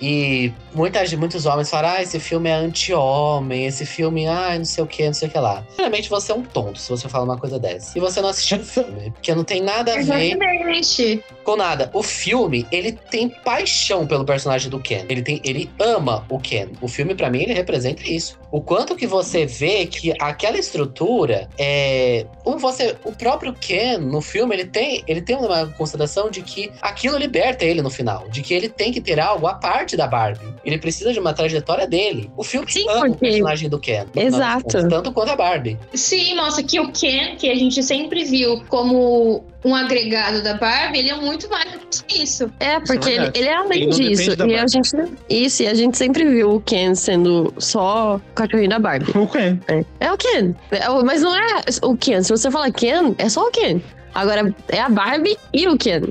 E 0.00 0.52
muitas, 0.74 1.12
muitos 1.14 1.46
homens 1.46 1.70
falam, 1.70 1.90
ah, 1.90 2.02
esse 2.02 2.18
filme 2.18 2.48
é 2.48 2.54
anti-homem, 2.54 3.66
esse 3.66 3.84
filme, 3.84 4.26
ah, 4.26 4.56
não 4.56 4.64
sei 4.64 4.84
o 4.84 4.86
que, 4.86 5.06
não 5.06 5.14
sei 5.14 5.28
o 5.28 5.30
que 5.30 5.38
lá. 5.38 5.64
Realmente 5.76 6.08
você 6.08 6.32
é 6.32 6.34
um 6.34 6.42
tonto 6.42 6.78
se 6.78 6.90
você 6.90 7.08
fala 7.08 7.24
uma 7.24 7.38
coisa 7.38 7.58
dessa. 7.58 7.96
E 7.96 8.00
você 8.00 8.20
não 8.20 8.28
assistiu 8.28 8.58
o 8.58 8.64
filme, 8.64 9.10
porque 9.10 9.34
não 9.34 9.44
tem 9.44 9.60
nada 9.60 9.92
a 9.92 9.96
ver 9.96 10.00
Exatamente. 10.00 11.24
com 11.44 11.56
nada. 11.56 11.90
O 11.92 12.02
filme, 12.02 12.66
ele 12.70 12.92
tem 12.92 13.28
paixão 13.28 14.06
pelo 14.06 14.24
personagem 14.24 14.70
do 14.70 14.80
Ken. 14.80 15.04
Ele 15.08 15.22
tem, 15.22 15.40
ele 15.44 15.70
ama 15.78 16.24
o 16.28 16.38
Ken. 16.38 16.68
O 16.80 16.88
filme, 16.88 17.14
pra 17.14 17.30
mim, 17.30 17.42
ele 17.42 17.54
representa 17.54 18.02
isso. 18.08 18.38
O 18.50 18.60
quanto 18.60 18.94
que 18.96 19.06
você 19.06 19.46
vê 19.46 19.86
que 19.86 20.12
aquela 20.20 20.58
estrutura 20.58 21.48
é, 21.58 22.26
o 22.44 22.58
você, 22.58 22.96
o 23.04 23.12
próprio 23.12 23.52
Ken 23.52 23.98
no 23.98 24.20
filme, 24.20 24.54
ele 24.54 24.66
tem, 24.66 25.02
ele 25.06 25.20
tem 25.20 25.36
uma 25.36 25.66
consideração 25.68 26.30
de 26.30 26.42
que 26.42 26.70
aquilo 26.80 27.16
liberta 27.16 27.64
ele 27.64 27.82
no 27.82 27.90
final, 27.90 28.28
de 28.28 28.42
que 28.42 28.54
ele 28.54 28.68
tem 28.68 28.92
que 28.92 29.00
ter 29.00 29.18
algo 29.18 29.46
à 29.46 29.54
parte 29.54 29.96
da 29.96 30.06
Barbie. 30.06 30.54
Ele 30.64 30.78
precisa 30.78 31.12
de 31.12 31.18
uma 31.18 31.32
trajetória 31.34 31.86
dele. 31.88 32.30
O 32.36 32.44
filme 32.44 32.70
Sim, 32.70 32.84
ama 32.88 33.06
o 33.06 33.08
porque- 33.10 33.26
personagem 33.26 33.68
do 33.68 33.78
Ken. 33.78 34.04
Exato. 34.14 34.62
contas, 34.64 34.88
Tanto 34.88 35.12
quanto 35.12 35.30
a 35.30 35.36
Barbie. 35.36 35.76
Sim, 35.94 36.36
mostra 36.36 36.62
que 36.62 36.78
o 36.78 36.92
Ken, 36.92 37.36
que 37.36 37.50
a 37.50 37.54
gente 37.54 37.82
sempre 37.82 38.24
viu 38.24 38.62
como 38.68 39.44
um 39.64 39.74
agregado 39.74 40.42
da 40.42 40.54
Barbie, 40.54 41.00
ele 41.00 41.10
é 41.10 41.16
muito 41.16 41.48
mais 41.50 41.70
do 41.72 42.04
que 42.06 42.22
isso. 42.22 42.50
É, 42.60 42.78
porque 42.80 43.08
ele, 43.10 43.16
verdade. 43.18 43.38
ele 43.38 43.48
é 43.48 43.54
além 43.56 43.82
Ele 43.82 43.90
disso. 43.92 44.30
E 44.46 44.54
a 44.56 44.66
gente. 44.66 44.90
Isso, 45.28 45.62
e 45.62 45.66
a 45.68 45.74
gente 45.74 45.96
sempre 45.98 46.24
viu 46.24 46.50
o 46.54 46.60
Ken 46.60 46.94
sendo 46.94 47.52
só 47.58 48.16
o 48.16 48.20
cachorrinho 48.34 48.70
da 48.70 48.78
Barbie. 48.78 49.10
O 49.18 49.26
Ken. 49.26 49.58
É 50.00 50.12
o 50.12 50.16
Ken. 50.16 50.54
É 50.70 50.88
o- 50.90 51.04
mas 51.04 51.22
não 51.22 51.34
é 51.34 51.62
o 51.82 51.96
Ken. 51.96 52.22
Se 52.22 52.30
você 52.30 52.50
falar 52.50 52.70
Ken, 52.72 53.14
é 53.18 53.28
só 53.28 53.46
o 53.46 53.50
Ken. 53.50 53.80
Agora, 54.14 54.54
é 54.68 54.80
a 54.80 54.88
Barbie 54.88 55.36
e 55.52 55.66
o 55.68 55.76
Ken. 55.76 56.02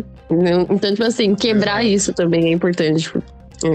Então, 0.69 0.91
tipo 0.91 1.03
assim, 1.03 1.35
quebrar 1.35 1.83
isso 1.83 2.13
também 2.13 2.45
é 2.45 2.51
importante. 2.51 3.03
tipo, 3.03 3.17
é, 3.19 3.21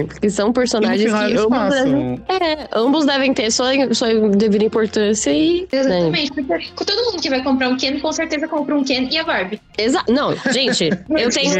Porque 0.05 0.29
são 0.29 0.51
personagens 0.51 1.11
que 1.11 1.37
ambos 1.37 1.69
devem, 1.69 2.21
é, 2.27 2.67
ambos 2.73 3.05
devem 3.05 3.33
ter 3.33 3.51
sua, 3.51 3.93
sua 3.93 4.13
devida 4.29 4.65
importância 4.65 5.31
e. 5.31 5.61
né? 5.61 5.67
Exatamente. 5.71 6.31
Porque 6.33 6.85
todo 6.85 7.05
mundo 7.05 7.21
que 7.21 7.29
vai 7.29 7.43
comprar 7.43 7.69
um 7.69 7.77
Ken, 7.77 7.99
com 7.99 8.11
certeza 8.11 8.47
compra 8.47 8.75
um 8.75 8.83
Ken 8.83 9.07
e 9.11 9.17
a 9.17 9.23
Barbie. 9.23 9.59
Exa 9.77 10.03
não, 10.09 10.35
gente, 10.51 10.89
eu 11.17 11.29
tenho. 11.29 11.53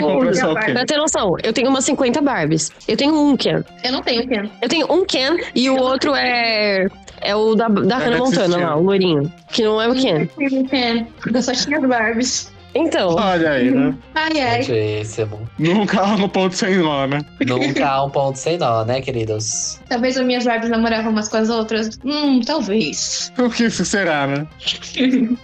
Ken. 0.55 0.73
Pra 0.73 0.85
ter 0.85 0.97
noção, 0.97 1.35
eu 1.43 1.53
tenho 1.53 1.69
umas 1.69 1.85
50 1.85 2.21
Barbies. 2.21 2.71
Eu 2.87 2.97
tenho 2.97 3.15
um 3.15 3.35
Ken. 3.37 3.63
Eu 3.83 3.91
não 3.91 4.01
tenho 4.01 4.27
Ken. 4.27 4.49
Eu 4.61 4.69
tenho 4.69 4.91
um 4.91 5.05
Ken 5.05 5.37
e 5.55 5.69
o 5.69 5.77
outro 5.77 6.15
é. 6.15 6.87
É 7.19 7.35
o 7.35 7.55
da, 7.55 7.67
da 7.67 7.97
Hannah 7.97 8.17
Alex 8.17 8.19
Montana 8.19 8.57
lá, 8.57 8.75
o 8.75 8.83
loirinho. 8.83 9.31
Que 9.51 9.63
não 9.63 9.81
é 9.81 9.87
o 9.87 9.95
Ken. 9.95 10.29
Eu 10.39 10.51
não 10.51 10.65
tenho 10.65 10.67
Ken. 10.67 11.07
Eu 11.33 11.41
só 11.41 11.51
tinha 11.51 11.79
as 11.79 11.85
Barbies. 11.85 12.56
Então. 12.77 13.15
Olha 13.15 13.51
aí, 13.51 13.71
né? 13.71 13.95
Ai, 14.13 14.39
ai. 14.39 14.57
Muitíssimo. 14.57 15.49
Nunca 15.57 16.01
há 16.01 16.17
no 16.17 16.29
ponto 16.29 16.55
sem 16.55 16.77
nó, 16.77 17.07
né? 17.07 17.21
Nunca 17.45 17.87
há 17.87 18.05
um 18.05 18.09
ponto 18.09 18.37
sem 18.37 18.57
nó, 18.57 18.85
né, 18.85 19.01
queridos? 19.01 19.79
Talvez 19.89 20.15
as 20.17 20.25
minhas 20.25 20.45
Barbies 20.45 20.69
namoravam 20.69 21.11
umas 21.11 21.27
com 21.27 21.37
as 21.37 21.49
outras. 21.49 21.99
Hum, 22.05 22.41
talvez. 22.45 23.31
O 23.37 23.49
que 23.49 23.65
isso 23.65 23.83
será, 23.83 24.27
né? 24.27 24.47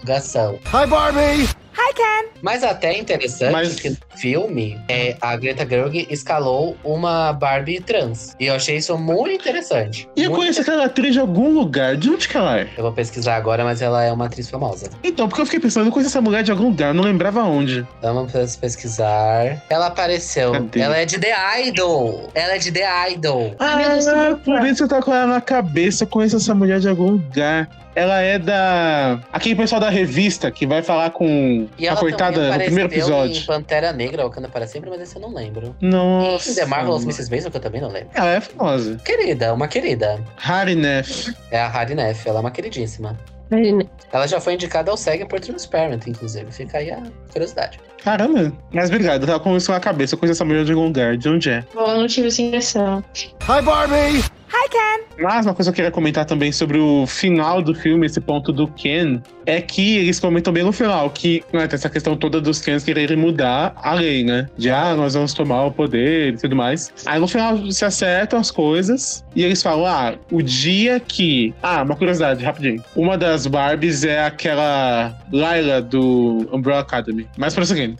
Gação. 0.03 0.59
Hi, 0.73 0.85
Barbie! 0.87 1.62
Mas 2.43 2.61
até 2.61 2.93
é 2.93 2.99
interessante 2.99 3.51
Mas- 3.51 3.79
que 3.79 3.89
no 3.89 3.97
filme 4.17 4.77
é, 4.89 5.15
a 5.21 5.35
Greta 5.37 5.65
Gerwig 5.67 6.07
escalou 6.09 6.77
uma 6.83 7.31
Barbie 7.31 7.79
trans. 7.79 8.35
E 8.37 8.47
eu 8.47 8.55
achei 8.55 8.75
isso 8.75 8.97
muito 8.97 9.31
interessante. 9.31 10.09
E 10.15 10.23
eu 10.23 10.29
Muito 10.29 10.41
conheço 10.41 10.61
aquela 10.61 10.85
atriz 10.85 11.13
de 11.13 11.19
algum 11.19 11.53
lugar. 11.53 11.95
De 11.95 12.09
onde 12.09 12.27
que 12.27 12.35
ela 12.35 12.59
é? 12.59 12.67
Eu 12.77 12.83
vou 12.83 12.91
pesquisar 12.91 13.37
agora, 13.37 13.63
mas 13.63 13.81
ela 13.81 14.03
é 14.03 14.11
uma 14.11 14.25
atriz 14.25 14.49
famosa. 14.49 14.89
Então, 15.03 15.29
porque 15.29 15.41
eu 15.41 15.45
fiquei 15.45 15.59
pensando, 15.61 15.87
eu 15.87 15.91
conheço 15.91 16.09
essa 16.09 16.21
mulher 16.21 16.43
de 16.43 16.51
algum 16.51 16.65
lugar, 16.65 16.89
eu 16.89 16.93
não 16.93 17.03
lembrava 17.03 17.41
onde. 17.43 17.87
Vamos 18.01 18.31
pesquisar. 18.57 19.63
Ela 19.69 19.87
apareceu. 19.87 20.51
Cadê? 20.51 20.81
Ela 20.81 20.97
é 20.97 21.05
de 21.05 21.17
The 21.17 21.67
Idol. 21.67 22.29
Ela 22.33 22.55
é 22.55 22.57
de 22.57 22.71
The 22.71 23.11
Idol. 23.11 23.55
Ah, 23.57 23.77
que 23.77 24.43
por 24.43 24.65
isso 24.67 24.83
eu 24.83 24.87
tava 24.87 25.01
com 25.01 25.13
ela 25.13 25.27
na 25.27 25.41
cabeça, 25.41 26.03
eu 26.03 26.07
conheço 26.07 26.35
essa 26.35 26.53
mulher 26.53 26.79
de 26.79 26.89
algum 26.89 27.11
lugar. 27.11 27.69
Ela 27.95 28.21
é 28.21 28.39
da. 28.39 29.19
Aquele 29.31 29.55
pessoal 29.55 29.79
da 29.79 29.89
revista 29.89 30.49
que 30.49 30.65
vai 30.65 30.81
falar 30.81 31.11
com 31.11 31.67
E 31.77 31.87
a 31.87 31.91
ela 31.91 31.99
coitada 31.99 32.51
no 32.51 32.63
primeiro 32.63 32.87
apareceu 32.87 33.13
em 33.13 33.19
episódio. 33.25 33.45
Pantera 33.45 33.93
Negra, 33.93 34.23
Wakanda 34.23 34.49
para 34.49 34.65
sempre, 34.67 34.89
mas 34.89 35.01
esse 35.01 35.15
eu 35.15 35.21
não 35.21 35.33
lembro. 35.33 35.75
Nossa. 35.81 36.51
E 36.51 36.55
The 36.55 36.65
Marvelous 36.65 37.03
Mrs. 37.03 37.29
Maisel, 37.29 37.51
que 37.51 37.57
eu 37.57 37.61
também 37.61 37.81
não 37.81 37.89
lembro. 37.89 38.09
Ela 38.13 38.35
é 38.35 38.41
famosa. 38.41 38.95
Querida, 39.05 39.53
uma 39.53 39.67
querida. 39.67 40.19
Harry 40.37 40.75
Neff. 40.75 41.33
É 41.51 41.59
a 41.59 41.67
Harry 41.67 41.95
Neff, 41.95 42.27
ela 42.27 42.39
é 42.39 42.41
uma 42.41 42.51
queridíssima. 42.51 43.17
Ela 44.11 44.27
já 44.27 44.39
foi 44.41 44.53
indicada 44.53 44.89
ao 44.89 44.97
SEG 44.97 45.25
por 45.25 45.39
Transparent, 45.39 46.07
inclusive. 46.07 46.51
Fica 46.51 46.79
aí 46.79 46.89
a 46.89 47.03
curiosidade. 47.31 47.79
Caramba. 48.03 48.51
Mas 48.73 48.89
obrigado, 48.89 49.21
eu 49.21 49.27
tava 49.27 49.39
com 49.39 49.55
isso 49.55 49.71
na 49.71 49.79
cabeça, 49.79 50.15
eu 50.15 50.19
conheço 50.19 50.37
essa 50.37 50.45
mulher 50.45 50.65
de 50.65 50.71
algum 50.71 50.85
lugar. 50.85 51.17
De 51.17 51.29
onde 51.29 51.49
é? 51.49 51.63
Bom, 51.73 51.87
eu 51.87 51.99
não 51.99 52.07
tive 52.07 52.27
essa 52.27 52.41
impressão. 52.41 53.03
Hi, 53.47 53.61
Barbie! 53.61 54.23
Mas 55.19 55.45
uma 55.45 55.53
coisa 55.53 55.71
que 55.71 55.73
eu 55.73 55.75
queria 55.75 55.91
comentar 55.91 56.25
também 56.25 56.51
sobre 56.51 56.77
o 56.77 57.05
final 57.05 57.61
do 57.61 57.73
filme, 57.73 58.05
esse 58.05 58.19
ponto 58.19 58.51
do 58.51 58.67
Ken, 58.67 59.21
é 59.45 59.61
que 59.61 59.97
eles 59.97 60.19
comentam 60.19 60.51
bem 60.51 60.63
no 60.63 60.71
final 60.71 61.09
que 61.09 61.43
né, 61.53 61.67
tem 61.67 61.75
essa 61.75 61.89
questão 61.89 62.15
toda 62.15 62.41
dos 62.41 62.59
Kens 62.59 62.83
quererem 62.83 63.17
mudar 63.17 63.73
a 63.77 63.93
lei, 63.93 64.23
né? 64.23 64.47
De 64.57 64.69
ah, 64.69 64.95
nós 64.95 65.13
vamos 65.13 65.33
tomar 65.33 65.65
o 65.65 65.71
poder 65.71 66.33
e 66.33 66.37
tudo 66.37 66.55
mais. 66.55 66.91
Aí 67.05 67.19
no 67.19 67.27
final 67.27 67.71
se 67.71 67.85
acertam 67.85 68.39
as 68.39 68.49
coisas 68.49 69.23
e 69.35 69.43
eles 69.43 69.61
falam: 69.61 69.85
ah, 69.85 70.15
o 70.31 70.41
dia 70.41 70.99
que. 70.99 71.53
Ah, 71.61 71.83
uma 71.83 71.95
curiosidade, 71.95 72.43
rapidinho. 72.43 72.83
Uma 72.95 73.17
das 73.17 73.45
Barbies 73.47 74.03
é 74.03 74.25
aquela 74.25 75.15
Layla 75.31 75.81
do 75.81 76.47
Umbrella 76.51 76.81
Academy. 76.81 77.27
Mas 77.37 77.53
prosseguindo. 77.53 77.92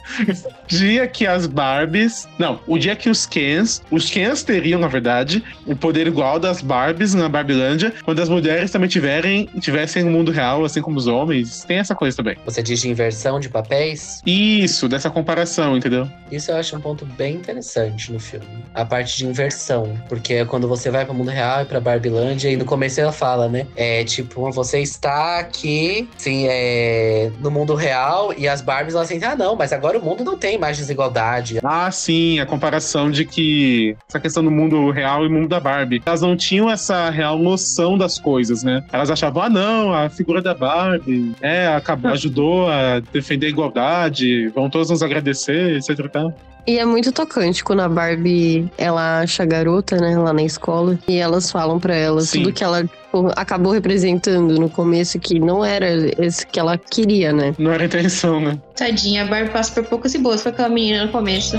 Dia 0.68 1.08
que 1.08 1.26
as 1.26 1.48
Barbies. 1.48 2.28
Não, 2.38 2.60
o 2.68 2.78
dia 2.78 2.96
que 2.96 3.10
os 3.10 3.26
Kens. 3.26 3.82
Os 3.92 4.10
Kens 4.10 4.44
teriam, 4.44 4.80
na 4.80 4.88
verdade, 4.88 5.44
o 5.66 5.76
poder 5.76 6.08
igual 6.08 6.40
das 6.40 6.62
Barbies 6.62 7.14
na 7.14 7.30
Barbilândia, 7.30 7.94
quando 8.04 8.22
as 8.22 8.30
mulheres 8.30 8.72
também 8.72 8.90
tiverem, 8.90 9.50
tivessem 9.60 10.04
no 10.04 10.12
mundo 10.12 10.32
real, 10.32 10.64
assim 10.64 10.82
como 10.82 10.98
os 10.98 11.08
homens. 11.08 11.64
Tem 11.64 11.78
essa 11.78 11.96
coisa 11.96 12.18
também. 12.18 12.38
Você 12.46 12.62
diz 12.62 12.82
de 12.82 12.90
inversão 12.90 13.40
de 13.40 13.50
papéis? 13.50 14.22
Isso, 14.26 14.88
dessa 14.88 15.10
comparação, 15.10 15.78
entendeu? 15.78 16.08
Isso 16.32 16.52
eu 16.52 16.58
acho 16.58 16.76
um 16.76 16.82
ponto 16.82 17.06
bem 17.06 17.36
interessante 17.36 18.12
no 18.12 18.20
filme. 18.20 18.46
A 18.74 18.86
parte 18.86 19.18
de 19.18 19.28
inversão. 19.28 19.98
Porque 20.10 20.34
é 20.36 20.46
quando 20.46 20.68
você 20.68 20.90
vai 20.90 21.06
pro 21.06 21.14
mundo 21.14 21.30
real 21.30 21.62
e 21.62 21.66
pra 21.66 21.80
Barbilândia, 21.80 22.50
e 22.50 22.56
no 22.56 22.66
começo 22.66 23.00
ela 23.00 23.12
fala, 23.12 23.48
né? 23.48 23.68
É 23.76 24.04
tipo, 24.04 24.52
você 24.52 24.80
está 24.80 25.40
aqui, 25.40 26.10
sim, 26.18 26.48
é, 26.48 27.32
no 27.40 27.52
mundo 27.52 27.76
real, 27.76 28.34
e 28.38 28.48
as 28.48 28.62
Barbies 28.62 28.96
elas 28.96 29.08
sentem, 29.08 29.28
ah, 29.28 29.36
não, 29.36 29.56
mas 29.56 29.74
agora 29.74 29.83
o 30.00 30.02
mundo 30.02 30.24
não 30.24 30.38
tem 30.38 30.58
mais 30.58 30.78
desigualdade. 30.78 31.60
Ah, 31.64 31.92
sim, 31.92 32.40
a 32.40 32.46
comparação 32.46 33.12
de 33.12 33.26
que 33.26 33.96
essa 34.08 34.20
questão 34.20 34.44
do 34.44 34.50
mundo 34.50 34.90
real 34.92 35.26
e 35.26 35.30
mundo 35.30 35.48
da 35.48 35.60
Barbie. 35.60 36.02
Elas 36.06 36.22
não 36.22 36.36
tinham 36.36 36.70
essa 36.70 37.10
real 37.10 37.38
noção 37.38 37.98
das 37.98 38.18
coisas, 38.20 38.64
né? 38.64 38.84
Elas 38.92 39.10
achavam, 39.10 39.44
ah, 39.44 39.50
não, 39.50 39.94
a 39.94 40.10
figura 40.10 40.42
da 40.42 40.54
Barbie 40.54 41.34
é, 41.42 41.68
acabou, 41.68 42.12
ajudou 42.14 42.70
a 42.70 43.00
defender 43.12 43.48
a 43.48 43.50
igualdade, 43.50 44.48
vão 44.50 44.70
todos 44.70 44.90
nos 44.90 45.04
agradecer, 45.04 45.78
etc 45.78 46.34
e 46.66 46.80
é 46.80 46.86
muito 46.86 47.12
tocante 47.12 47.64
quando 47.64 47.82
a 47.82 47.90
Barbie, 47.90 48.72
ela 48.78 49.20
acha 49.20 49.44
a 49.44 49.46
garota, 49.46 49.98
né, 49.98 50.18
lá 50.18 50.32
na 50.32 50.44
escola. 50.44 50.98
E 51.08 51.18
elas 51.18 51.52
falam 51.52 51.80
pra 51.80 51.96
ela 51.96 52.22
Sim. 52.22 52.40
tudo 52.40 52.54
que 52.54 52.64
ela 52.64 52.84
tipo, 52.84 53.32
acabou 53.36 53.74
representando 53.74 54.58
no 54.58 54.70
começo, 54.70 55.20
que 55.20 55.40
não 55.40 55.64
era 55.64 55.88
esse 56.18 56.48
que 56.48 56.60
ela 56.60 56.78
queria, 56.78 57.34
né? 57.34 57.54
Não 57.60 57.72
era 57.72 57.84
a 57.84 57.86
intenção, 57.86 58.40
né? 58.40 58.58
Tadinha, 58.76 59.24
a 59.24 59.26
Barbie 59.26 59.52
passa 59.52 59.74
por 59.74 59.90
poucas 59.90 60.14
e 60.16 60.18
boas 60.18 60.42
com 60.42 60.50
aquela 60.50 60.70
menina 60.70 61.06
no 61.06 61.12
começo. 61.12 61.58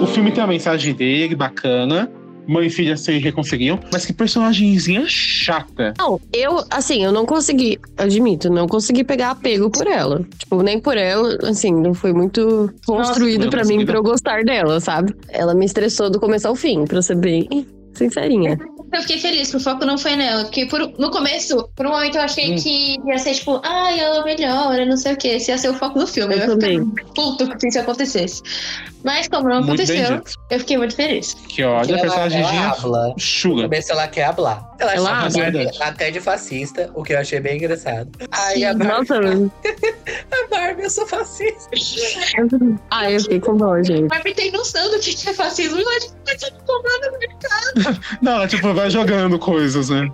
O 0.00 0.06
filme 0.06 0.32
tem 0.32 0.42
a 0.42 0.46
mensagem 0.46 0.94
dele, 0.94 1.36
bacana. 1.36 2.10
Mãe 2.48 2.66
e 2.66 2.70
filha 2.70 2.96
se 2.96 3.18
reconciliam, 3.18 3.78
mas 3.92 4.06
que 4.06 4.12
personagemzinha 4.12 5.04
chata. 5.06 5.92
Não, 5.98 6.18
eu, 6.32 6.64
assim, 6.70 7.04
eu 7.04 7.12
não 7.12 7.26
consegui, 7.26 7.78
admito, 7.96 8.48
não 8.50 8.66
consegui 8.66 9.04
pegar 9.04 9.32
apego 9.32 9.70
por 9.70 9.86
ela. 9.86 10.24
Tipo, 10.38 10.62
nem 10.62 10.80
por 10.80 10.96
ela, 10.96 11.38
assim, 11.42 11.72
não 11.72 11.92
foi 11.92 12.12
muito 12.12 12.72
construído 12.86 13.50
consegui, 13.50 13.64
mim 13.64 13.84
pra 13.84 13.96
eu 13.96 14.02
gostar 14.02 14.44
dela, 14.44 14.80
sabe? 14.80 15.14
Ela 15.28 15.54
me 15.54 15.66
estressou 15.66 16.08
do 16.08 16.18
começo 16.18 16.48
ao 16.48 16.56
fim, 16.56 16.86
pra 16.86 17.02
ser 17.02 17.16
bem 17.16 17.66
sincerinha. 17.92 18.58
Eu 18.92 19.00
fiquei 19.02 19.18
feliz 19.18 19.50
que 19.50 19.56
o 19.56 19.60
foco 19.60 19.84
não 19.84 19.98
foi 19.98 20.16
nela. 20.16 20.44
Porque 20.44 20.66
por- 20.66 20.92
no 20.98 21.10
começo, 21.10 21.68
por 21.76 21.86
um 21.86 21.90
momento 21.90 22.16
eu 22.16 22.22
achei 22.22 22.52
Hum. 22.54 22.56
que 22.56 22.96
ia 23.06 23.18
ser 23.18 23.34
tipo, 23.34 23.60
ai, 23.64 24.00
ela 24.00 24.24
melhora, 24.24 24.84
não 24.86 24.96
sei 24.96 25.12
o 25.12 25.16
que. 25.16 25.28
Esse 25.28 25.50
ia 25.50 25.58
ser 25.58 25.68
o 25.70 25.74
foco 25.74 25.98
do 25.98 26.06
filme. 26.06 26.34
Eu 26.34 26.38
ia 26.40 26.46
também. 26.46 26.84
ficar 26.86 27.04
puto 27.14 27.44
se 27.60 27.68
isso 27.68 27.80
acontecesse. 27.80 28.42
Mas 29.04 29.28
como 29.28 29.48
não 29.48 29.62
Muito 29.62 29.80
aconteceu, 29.82 30.20
eu 30.50 30.58
fiquei 30.58 30.76
muito 30.76 30.96
feliz. 30.96 31.34
Que 31.34 31.62
olha, 31.62 31.92
ela, 31.92 31.92
ela 31.92 32.00
personagemzinha 32.00 32.68
habla. 32.68 33.14
No 33.44 33.62
começo 33.62 33.92
ela 33.92 34.08
quer 34.08 34.24
hablar. 34.24 34.74
Ela 34.80 34.94
Ela 34.94 35.06
chama 35.28 35.42
a 35.44 35.46
habla. 35.46 35.70
Até 35.80 36.10
de 36.10 36.20
fascista, 36.20 36.90
o 36.94 37.04
que 37.04 37.12
eu 37.12 37.18
achei 37.20 37.38
bem 37.38 37.56
engraçado. 37.58 38.10
Aí 38.32 38.64
a. 38.64 38.74
Barbie, 38.74 38.88
Nossa, 39.10 39.14
a 40.44 40.48
Barbie, 40.50 40.82
eu 40.82 40.90
sou 40.90 41.06
fascista. 41.06 41.70
ah, 42.90 43.10
eu 43.10 43.20
fiquei 43.20 43.40
com 43.40 43.56
dó, 43.56 43.80
gente. 43.82 44.08
Barbie 44.08 44.34
tem 44.34 44.50
noção 44.50 44.90
do 44.90 44.98
que 44.98 45.14
que 45.14 45.28
é 45.30 45.32
fascismo. 45.32 45.78
Ela 45.78 46.00
tipo, 46.00 46.14
vai 46.26 46.38
ser 46.38 46.52
tomada 46.66 47.10
no 47.12 47.18
mercado. 47.18 48.00
Não, 48.20 48.32
ela 48.32 48.48
tipo 48.48 48.74
vai 48.78 48.90
jogando 48.90 49.38
coisas, 49.38 49.90
né? 49.90 50.08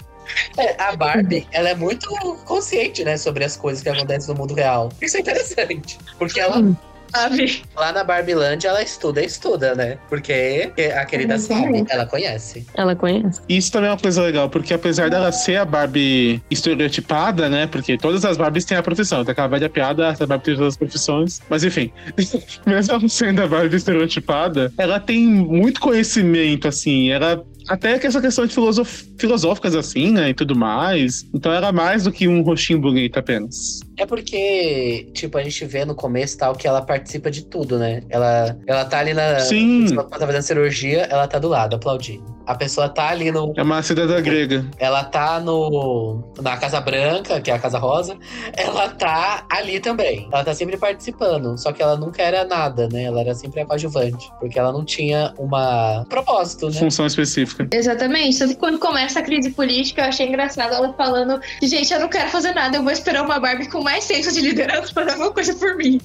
É, 0.56 0.82
a 0.82 0.96
Barbie, 0.96 1.46
ela 1.52 1.68
é 1.68 1.74
muito 1.74 2.08
consciente, 2.46 3.04
né, 3.04 3.16
sobre 3.16 3.44
as 3.44 3.56
coisas 3.56 3.82
que 3.82 3.90
acontecem 3.90 4.32
no 4.32 4.40
mundo 4.40 4.54
real. 4.54 4.90
Isso 5.02 5.18
é 5.18 5.20
interessante. 5.20 5.98
Porque 6.18 6.40
ela, 6.40 6.74
Sabe? 7.14 7.62
lá 7.76 7.92
na 7.92 8.02
Barbilândia, 8.02 8.68
ela 8.68 8.82
estuda, 8.82 9.22
estuda, 9.22 9.74
né? 9.74 9.98
Porque 10.08 10.72
a 10.96 11.04
querida 11.04 11.38
sabe, 11.38 11.84
ela 11.88 12.06
conhece. 12.06 12.66
Ela 12.74 12.96
conhece. 12.96 13.40
Isso 13.48 13.70
também 13.70 13.88
é 13.88 13.92
uma 13.92 13.98
coisa 13.98 14.20
legal, 14.20 14.50
porque 14.50 14.74
apesar 14.74 15.08
dela 15.08 15.30
ser 15.30 15.58
a 15.58 15.64
Barbie 15.64 16.42
estereotipada, 16.50 17.48
né? 17.48 17.68
Porque 17.68 17.96
todas 17.96 18.24
as 18.24 18.36
Barbies 18.36 18.64
têm 18.64 18.76
a 18.76 18.82
profissão. 18.82 19.20
Então 19.20 19.30
aquela 19.30 19.46
velha 19.46 19.68
piada, 19.68 20.08
essa 20.08 20.26
Barbie 20.26 20.44
tem 20.44 20.54
todas 20.56 20.74
as 20.74 20.76
profissões. 20.76 21.40
Mas 21.48 21.62
enfim, 21.62 21.92
mesmo 22.66 23.08
sendo 23.08 23.42
a 23.42 23.46
Barbie 23.46 23.76
estereotipada, 23.76 24.72
ela 24.76 24.98
tem 24.98 25.24
muito 25.24 25.80
conhecimento, 25.80 26.66
assim. 26.66 27.10
Ela. 27.10 27.44
Até 27.68 27.98
que 27.98 28.06
essa 28.06 28.20
questão 28.20 28.46
de 28.46 28.54
filosof... 28.54 29.04
filosóficas, 29.18 29.74
assim, 29.74 30.10
né? 30.10 30.30
E 30.30 30.34
tudo 30.34 30.56
mais. 30.56 31.24
Então 31.34 31.52
ela 31.52 31.68
é 31.68 31.72
mais 31.72 32.04
do 32.04 32.12
que 32.12 32.28
um 32.28 32.42
rostinho 32.42 32.80
bonito 32.80 33.18
apenas. 33.18 33.80
É 33.96 34.04
porque, 34.06 35.08
tipo, 35.12 35.38
a 35.38 35.42
gente 35.42 35.64
vê 35.64 35.84
no 35.84 35.94
começo 35.94 36.36
tal 36.36 36.54
que 36.54 36.66
ela 36.66 36.82
participa 36.82 37.30
de 37.30 37.44
tudo, 37.44 37.78
né? 37.78 38.02
Ela, 38.08 38.56
ela 38.66 38.84
tá 38.84 38.98
ali 38.98 39.14
na. 39.14 39.40
Sim. 39.40 39.94
Quando 39.94 40.08
tá 40.08 40.26
fazendo 40.26 40.42
cirurgia, 40.42 41.02
ela 41.10 41.26
tá 41.26 41.38
do 41.38 41.48
lado, 41.48 41.76
aplaudindo. 41.76 42.34
A 42.46 42.54
pessoa 42.54 42.88
tá 42.88 43.08
ali 43.08 43.30
no. 43.30 43.54
É 43.56 43.62
uma 43.62 43.82
cidadã 43.82 44.20
grega. 44.20 44.66
Ela 44.78 45.04
tá 45.04 45.40
no. 45.40 46.22
Na 46.42 46.56
Casa 46.56 46.80
Branca, 46.80 47.40
que 47.40 47.50
é 47.50 47.54
a 47.54 47.58
Casa 47.58 47.78
Rosa. 47.78 48.18
Ela 48.54 48.88
tá 48.88 49.46
ali 49.48 49.80
também. 49.80 50.28
Ela 50.30 50.44
tá 50.44 50.52
sempre 50.54 50.76
participando. 50.76 51.56
Só 51.56 51.72
que 51.72 51.82
ela 51.82 51.96
nunca 51.96 52.22
era 52.22 52.44
nada, 52.44 52.88
né? 52.92 53.04
Ela 53.04 53.20
era 53.20 53.34
sempre 53.34 53.60
a 53.60 53.66
coadjuvante. 53.66 54.28
Porque 54.38 54.58
ela 54.58 54.72
não 54.72 54.84
tinha 54.84 55.32
uma 55.38 56.04
propósito, 56.10 56.66
né? 56.66 56.78
Função 56.78 57.06
específica. 57.06 57.53
Exatamente. 57.72 58.38
Tanto 58.38 58.54
que 58.54 58.60
quando 58.60 58.78
começa 58.78 59.20
a 59.20 59.22
crise 59.22 59.50
política, 59.50 60.02
eu 60.02 60.08
achei 60.08 60.26
engraçado 60.26 60.74
ela 60.74 60.92
falando: 60.94 61.40
gente, 61.62 61.92
eu 61.92 62.00
não 62.00 62.08
quero 62.08 62.28
fazer 62.30 62.52
nada, 62.52 62.76
eu 62.76 62.82
vou 62.82 62.92
esperar 62.92 63.24
uma 63.24 63.38
Barbie 63.38 63.68
com 63.68 63.82
mais 63.82 64.04
senso 64.04 64.32
de 64.32 64.40
liderança 64.40 64.92
fazer 64.92 65.10
alguma 65.12 65.32
coisa 65.32 65.54
por 65.54 65.76
mim. 65.76 66.00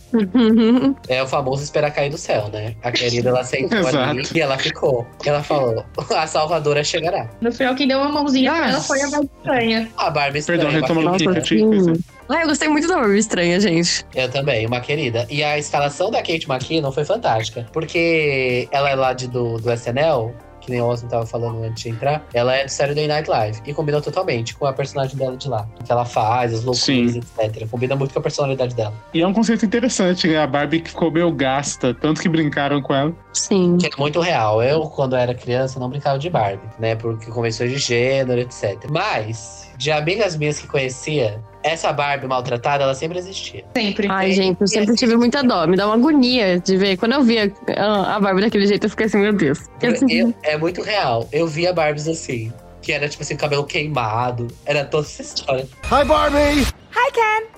É 1.08 1.22
o 1.22 1.28
famoso 1.28 1.64
esperar 1.64 1.92
cair 1.92 2.10
do 2.10 2.18
céu, 2.18 2.50
né? 2.52 2.76
A 2.84 2.92
querida, 2.92 3.30
ela 3.30 3.44
sentou 3.44 3.86
ali 3.88 4.24
e 4.34 4.40
ela 4.40 4.58
ficou. 4.58 5.08
Ela 5.26 5.44
falou: 5.44 5.86
a 6.16 6.28
salvadora 6.28 6.84
chegará. 6.84 7.30
No 7.42 7.52
final, 7.52 7.76
quem 7.76 7.88
deu 7.88 8.00
uma 8.00 8.10
mãozinha 8.10 8.52
pra 8.52 8.70
ela 8.70 8.82
foi 8.82 9.02
a 9.02 9.10
Barbie 9.10 9.30
estranha. 9.38 9.90
A 9.98 10.10
Barbie 10.10 10.40
estranha. 10.40 10.62
Perdão, 10.62 10.82
retomando 10.82 11.18
dizer. 11.18 12.00
Ah, 12.30 12.42
eu 12.42 12.48
gostei 12.48 12.70
muito 12.70 12.88
da 12.88 12.96
Barbie 12.96 13.18
estranha, 13.18 13.60
gente. 13.60 14.06
Eu 14.16 14.30
também, 14.30 14.66
uma 14.68 14.80
querida. 14.80 15.26
E 15.32 15.44
a 15.44 15.58
instalação 15.58 16.12
da 16.12 16.20
Kate 16.20 16.46
McKinnon 16.48 16.92
foi 16.92 17.04
fantástica. 17.04 17.66
Porque 17.74 18.68
ela 18.72 18.90
é 18.90 18.96
lá 18.96 19.14
de, 19.14 19.28
do, 19.28 19.58
do 19.58 19.72
SNL, 19.74 20.32
que 20.70 20.72
nem 20.72 20.82
o 20.82 20.86
Austin 20.86 21.08
tava 21.08 21.26
falando 21.26 21.64
antes 21.64 21.84
de 21.84 21.90
entrar. 21.90 22.24
Ela 22.34 22.56
é 22.56 22.66
do 22.66 22.70
Saturday 22.70 23.08
Night 23.08 23.28
Live. 23.28 23.60
E 23.66 23.74
combina 23.74 24.00
totalmente 24.00 24.56
com 24.56 24.68
a 24.68 24.74
personagem 24.74 25.18
dela 25.18 25.36
de 25.36 25.50
lá. 25.50 25.68
O 25.80 25.84
que 25.84 25.92
ela 25.92 26.06
faz, 26.06 26.54
as 26.54 26.64
loucuras, 26.64 26.80
Sim. 26.80 27.22
etc. 27.40 27.68
Combina 27.68 27.96
muito 27.96 28.14
com 28.14 28.20
a 28.20 28.22
personalidade 28.22 28.76
dela. 28.76 28.94
E 29.14 29.22
é 29.22 29.28
um 29.28 29.34
conceito 29.34 29.66
interessante, 29.66 30.28
né? 30.28 30.38
A 30.38 30.48
Barbie 30.48 30.82
que 30.82 30.90
ficou 30.90 31.12
meio 31.12 31.32
gasta, 31.32 31.94
tanto 31.94 32.22
que 32.22 32.30
brincaram 32.30 32.82
com 32.82 32.94
ela. 32.94 33.14
Sim. 33.34 33.78
Que 33.78 33.88
é 33.88 33.90
muito 33.98 34.20
real. 34.20 34.62
Eu, 34.62 34.82
quando 34.82 35.16
era 35.16 35.34
criança, 35.34 35.80
não 35.80 35.90
brincava 35.90 36.20
de 36.20 36.30
Barbie, 36.30 36.62
né? 36.78 36.96
Porque 36.96 37.32
convenções 37.32 37.72
de 37.72 37.80
gênero, 37.80 38.40
etc. 38.40 38.86
Mas, 38.90 39.69
de 39.80 39.92
amigas 39.92 40.36
minhas 40.36 40.60
que 40.60 40.68
conhecia, 40.68 41.42
essa 41.64 41.92
Barbie 41.94 42.28
maltratada, 42.28 42.84
ela 42.84 42.94
sempre 42.94 43.18
existia. 43.18 43.64
Sempre. 43.76 44.08
Ai, 44.10 44.32
gente, 44.34 44.60
eu 44.60 44.66
e 44.66 44.68
sempre 44.68 44.96
tive 44.96 45.16
muita 45.16 45.42
dó. 45.42 45.66
Me 45.66 45.78
dá 45.78 45.86
uma 45.88 45.96
agonia 45.96 46.60
de 46.60 46.76
ver. 46.78 46.98
Quando 46.98 47.14
eu 47.14 47.24
via 47.24 47.52
a 47.78 48.20
Barbie 48.20 48.42
daquele 48.42 48.68
jeito, 48.68 48.86
eu 48.86 48.90
fiquei 48.90 49.06
assim, 49.06 49.18
meu 49.20 49.34
Deus. 49.34 49.60
Eu- 49.82 50.34
é 50.44 50.58
muito 50.58 50.82
real. 50.82 51.28
Eu 51.32 51.48
via 51.48 51.74
Barbies 51.74 52.08
assim. 52.08 52.52
Que 52.82 52.92
era, 52.94 53.10
tipo 53.10 53.24
assim, 53.24 53.36
cabelo 53.36 53.66
queimado. 53.66 54.48
Era 54.66 54.86
toda 54.86 55.06
essa 55.06 55.22
história. 55.22 55.68
Hi, 55.92 56.06
Barbie! 56.06 56.68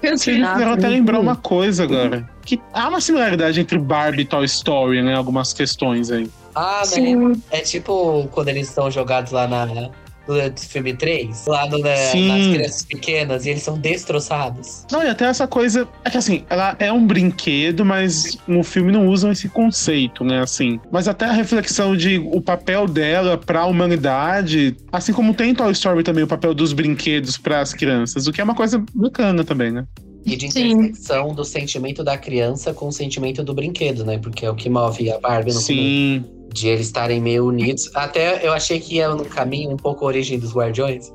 Meu 0.02 0.18
Vocês 0.18 0.36
Deus. 0.38 0.48
me 0.48 0.54
fizeram 0.54 0.74
até 0.74 0.88
lembrar 0.88 1.20
uma 1.20 1.36
coisa 1.36 1.84
agora. 1.84 2.28
Que 2.44 2.60
há 2.74 2.90
uma 2.90 3.00
similaridade 3.00 3.60
entre 3.60 3.78
Barbie 3.78 4.24
e 4.24 4.26
Toy 4.26 4.46
Story, 4.46 5.02
né? 5.02 5.16
Algumas 5.16 5.54
questões 5.54 6.10
aí. 6.12 6.28
Ah, 6.56 6.82
né? 6.98 7.34
É 7.52 7.60
tipo 7.62 8.28
quando 8.32 8.50
eles 8.50 8.68
estão 8.68 8.90
jogados 8.90 9.32
lá 9.32 9.48
na. 9.48 9.90
No 10.28 10.36
filme 10.56 10.94
3, 10.94 11.46
lá 11.48 11.68
no, 11.68 11.78
Sim. 12.12 12.28
nas 12.28 12.48
crianças 12.48 12.84
pequenas, 12.84 13.46
e 13.46 13.50
eles 13.50 13.64
são 13.64 13.78
destroçados. 13.78 14.86
Não, 14.92 15.04
e 15.04 15.10
até 15.10 15.26
essa 15.26 15.48
coisa. 15.48 15.88
É 16.06 16.10
que 16.10 16.18
assim, 16.18 16.46
ela 16.50 16.76
é 16.80 16.92
um 16.92 17.06
brinquedo, 17.06 17.84
mas 17.84 18.38
no 18.48 18.64
filme 18.64 18.92
não 18.92 19.08
usam 19.08 19.32
esse 19.32 19.50
conceito, 19.50 20.24
né? 20.24 20.40
Assim. 20.42 20.80
Mas 20.92 21.08
até 21.08 21.26
a 21.26 21.32
reflexão 21.32 21.98
de 21.98 22.18
o 22.18 22.40
papel 22.40 22.88
dela 22.88 23.38
pra 23.38 23.66
humanidade, 23.66 24.76
assim 24.92 25.12
como 25.12 25.34
tem 25.34 25.52
em 25.52 25.56
Toy 25.56 25.72
Story 25.72 26.04
também 26.04 26.24
o 26.24 26.28
papel 26.28 26.54
dos 26.54 26.72
brinquedos 26.72 27.38
pras 27.38 27.74
crianças, 27.74 28.28
o 28.28 28.32
que 28.32 28.40
é 28.40 28.44
uma 28.44 28.56
coisa 28.56 28.84
bacana 28.94 29.44
também, 29.44 29.72
né? 29.72 29.86
E 30.26 30.36
de 30.36 30.52
Sim. 30.52 30.72
intersecção 30.72 31.34
do 31.34 31.44
sentimento 31.44 32.04
da 32.04 32.18
criança 32.18 32.74
com 32.74 32.88
o 32.88 32.92
sentimento 32.92 33.44
do 33.44 33.54
brinquedo, 33.54 34.06
né? 34.06 34.20
Porque 34.20 34.46
é 34.46 34.50
o 34.52 34.56
que 34.56 34.70
move 34.70 35.12
a 35.12 35.20
Barbie 35.20 35.54
no. 35.54 35.60
Sim. 35.60 36.24
De 36.54 36.68
eles 36.68 36.88
estarem 36.88 37.22
meio 37.22 37.46
unidos. 37.46 37.90
Até 37.96 38.46
eu 38.46 38.54
achei 38.54 38.80
que 38.80 38.96
ia 38.96 39.10
no 39.10 39.26
caminho 39.26 39.72
um 39.72 39.78
pouco 39.78 40.06
a 40.06 40.08
origem 40.08 40.38
dos 40.38 40.54
Guardiões. 40.54 41.12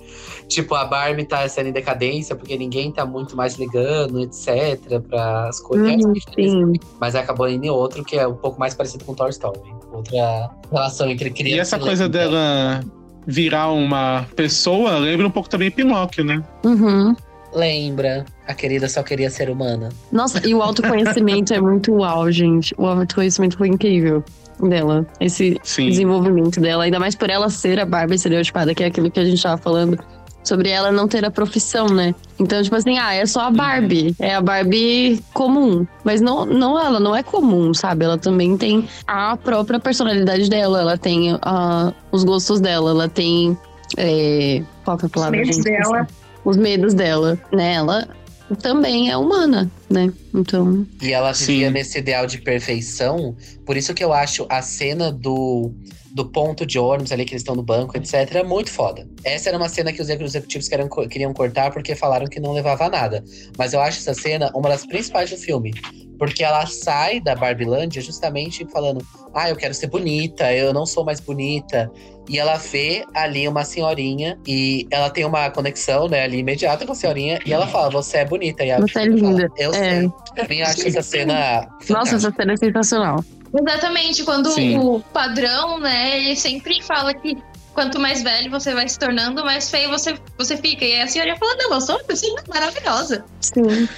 Tipo, 0.49 0.75
a 0.75 0.85
Barbie 0.85 1.25
tá 1.25 1.47
sendo 1.49 1.69
em 1.69 1.73
decadência 1.73 2.37
porque 2.37 2.57
ninguém 2.57 2.93
tá 2.93 3.05
muito 3.05 3.37
mais 3.37 3.57
ligando, 3.57 4.21
etc, 4.21 5.01
para 5.09 5.49
as 5.49 5.61
coisas. 5.61 6.05
Hum, 6.05 6.15
sim. 6.35 6.73
Mas 7.01 7.15
acabou 7.15 7.49
indo 7.49 7.65
em 7.65 7.71
outro 7.71 8.05
que 8.05 8.17
é 8.17 8.27
um 8.27 8.37
pouco 8.37 8.59
mais 8.59 8.75
parecido 8.75 9.05
com 9.05 9.15
Toy 9.15 9.31
Story. 9.31 9.61
Outra 9.93 10.51
relação 10.71 11.09
entre 11.11 11.31
criança 11.31 11.57
E 11.57 11.61
essa 11.61 11.77
e 11.77 11.81
coisa 11.81 12.09
dela 12.09 12.81
virar 13.27 13.73
uma 13.73 14.27
pessoa 14.37 14.99
lembra 14.99 15.27
um 15.27 15.31
pouco 15.31 15.49
também 15.49 15.71
Pinóquio, 15.71 16.25
né? 16.25 16.43
Uhum. 16.65 17.15
Lembra, 17.53 18.25
a 18.47 18.55
querida 18.55 18.89
só 18.89 19.03
queria 19.03 19.31
ser 19.31 19.51
humana. 19.51 19.89
Nossa, 20.13 20.47
e 20.47 20.55
o 20.55 20.63
autoconhecimento 20.63 21.53
é 21.53 21.61
muito 21.61 21.93
uau, 21.93 22.31
gente. 22.31 22.75
O 22.79 22.87
autoconhecimento 22.87 23.57
foi 23.59 23.69
incrível 23.69 24.25
dela. 24.61 25.07
Esse 25.21 25.59
Sim. 25.63 25.89
desenvolvimento 25.89 26.61
dela, 26.61 26.85
ainda 26.85 26.99
mais 26.99 27.15
por 27.15 27.29
ela 27.29 27.51
ser 27.51 27.79
a 27.81 27.85
Barbie 27.85 28.15
estereotipada, 28.15 28.75
que 28.75 28.83
é 28.83 28.87
aquilo 28.87 29.11
que 29.11 29.21
a 29.21 29.25
gente 29.25 29.43
tava 29.43 29.61
falando. 29.61 29.99
Sobre 30.45 30.69
ela 30.69 30.93
não 30.93 31.09
ter 31.09 31.25
a 31.25 31.31
profissão, 31.31 31.89
né? 31.89 32.15
Então, 32.39 32.63
tipo 32.63 32.77
assim, 32.77 32.97
ah, 32.99 33.13
é 33.13 33.27
só 33.27 33.41
a 33.41 33.51
Barbie. 33.51 34.15
É 34.21 34.37
a 34.37 34.41
Barbie 34.41 35.21
comum. 35.35 35.85
Mas 36.05 36.21
não, 36.21 36.47
não 36.47 36.79
ela 36.79 37.01
não 37.01 37.17
é 37.17 37.23
comum, 37.25 37.75
sabe? 37.75 38.05
Ela 38.05 38.17
também 38.17 38.57
tem 38.57 38.89
a 39.09 39.37
própria 39.37 39.81
personalidade 39.81 40.49
dela. 40.49 40.83
Ela 40.83 40.97
tem 40.97 41.37
ah, 41.43 41.93
os 42.13 42.23
gostos 42.23 42.61
dela. 42.61 42.91
Ela 42.91 43.09
tem. 43.09 43.59
é, 43.97 44.63
qual 44.85 44.97
que 44.97 45.07
é 45.07 45.09
a 45.09 45.11
palavra, 45.11 45.37
medos 45.37 45.57
gente? 45.57 45.65
dela. 45.65 46.07
Os 46.45 46.57
medos 46.57 46.95
dela, 46.95 47.37
né? 47.53 47.75
Ela 47.75 48.07
também 48.55 49.11
é 49.11 49.17
humana, 49.17 49.71
né? 49.91 50.13
Então, 50.33 50.87
E 51.03 51.13
ela 51.13 51.33
vivia 51.33 51.67
Sim. 51.67 51.73
nesse 51.73 51.99
ideal 51.99 52.27
de 52.27 52.39
perfeição. 52.39 53.37
Por 53.65 53.77
isso 53.77 53.93
que 53.93 54.05
eu 54.05 54.13
acho 54.13 54.47
a 54.49 54.63
cena 54.63 55.11
do, 55.11 55.73
do 56.13 56.31
ponto 56.31 56.65
de 56.65 56.79
ônibus 56.79 57.11
ali, 57.11 57.25
que 57.25 57.33
eles 57.33 57.43
estão 57.43 57.57
no 57.57 57.63
banco, 57.63 57.97
etc., 57.97 58.45
muito 58.45 58.71
foda. 58.71 59.09
Essa 59.25 59.49
era 59.49 59.59
uma 59.59 59.69
cena 59.69 59.93
que 59.93 60.01
os 60.01 60.09
executivos 60.09 60.69
queriam, 60.69 60.89
queriam 60.89 61.33
cortar 61.35 61.73
porque 61.73 61.95
falaram 61.95 62.27
que 62.27 62.39
não 62.39 62.53
levava 62.53 62.87
a 62.87 62.91
nada. 62.91 63.25
Mas 63.59 63.73
eu 63.73 63.81
acho 63.81 63.99
essa 63.99 64.15
cena 64.15 64.51
uma 64.55 64.69
das 64.69 64.87
principais 64.87 65.31
do 65.31 65.37
filme. 65.37 65.75
Porque 66.19 66.43
ela 66.43 66.65
sai 66.67 67.21
da 67.21 67.35
Barbilândia 67.35 68.01
justamente 68.01 68.67
falando: 68.73 69.05
Ah, 69.35 69.51
eu 69.51 69.57
quero 69.57 69.75
ser 69.75 69.89
bonita, 69.89 70.53
eu 70.53 70.73
não 70.73 70.87
sou 70.87 71.05
mais 71.05 71.21
bonita. 71.21 71.91
E 72.29 72.39
ela 72.39 72.57
vê 72.57 73.05
ali 73.15 73.47
uma 73.49 73.65
senhorinha 73.65 74.39
e 74.47 74.87
ela 74.91 75.11
tem 75.11 75.25
uma 75.25 75.49
conexão, 75.51 76.09
né, 76.09 76.25
ali 76.25 76.39
imediata 76.39 76.85
com 76.85 76.93
a 76.93 76.95
senhorinha. 76.95 77.39
E 77.47 77.53
ela 77.53 77.67
fala: 77.67 77.91
Você 77.91 78.19
é 78.19 78.25
bonita. 78.25 78.65
E 78.65 78.71
a 78.71 78.79
Você 78.81 78.99
é 78.99 79.05
fala, 79.05 79.15
linda. 79.17 79.49
eu 79.57 79.73
É. 79.75 80.01
sei. 80.01 80.11
Pra 80.35 80.49
mim, 80.49 80.63
acho 80.63 80.87
essa 80.89 81.03
cena. 81.03 81.69
nossa, 81.89 82.17
essa 82.17 82.33
cena 82.33 82.53
é 82.53 82.57
sensacional. 82.57 83.25
Exatamente, 83.59 84.25
quando 84.25 84.51
Sim. 84.51 84.77
o 84.79 85.01
padrão, 85.13 85.79
né, 85.81 86.19
ele 86.19 86.37
sempre 86.37 86.83
fala 86.83 87.15
que 87.15 87.37
quanto 87.73 87.99
mais 88.01 88.23
velho 88.23 88.51
você 88.51 88.75
vai 88.75 88.89
se 88.89 88.99
tornando, 88.99 89.45
mais 89.45 89.71
feio 89.71 89.89
você, 89.91 90.15
você 90.37 90.57
fica. 90.57 90.85
E 90.85 91.01
a 91.01 91.07
senhoria 91.07 91.37
fala, 91.37 91.55
não, 91.57 91.73
eu 91.75 91.81
sou 91.81 91.95
uma 91.97 92.05
pessoa 92.05 92.43
maravilhosa. 92.49 93.25
Sim. 93.41 93.89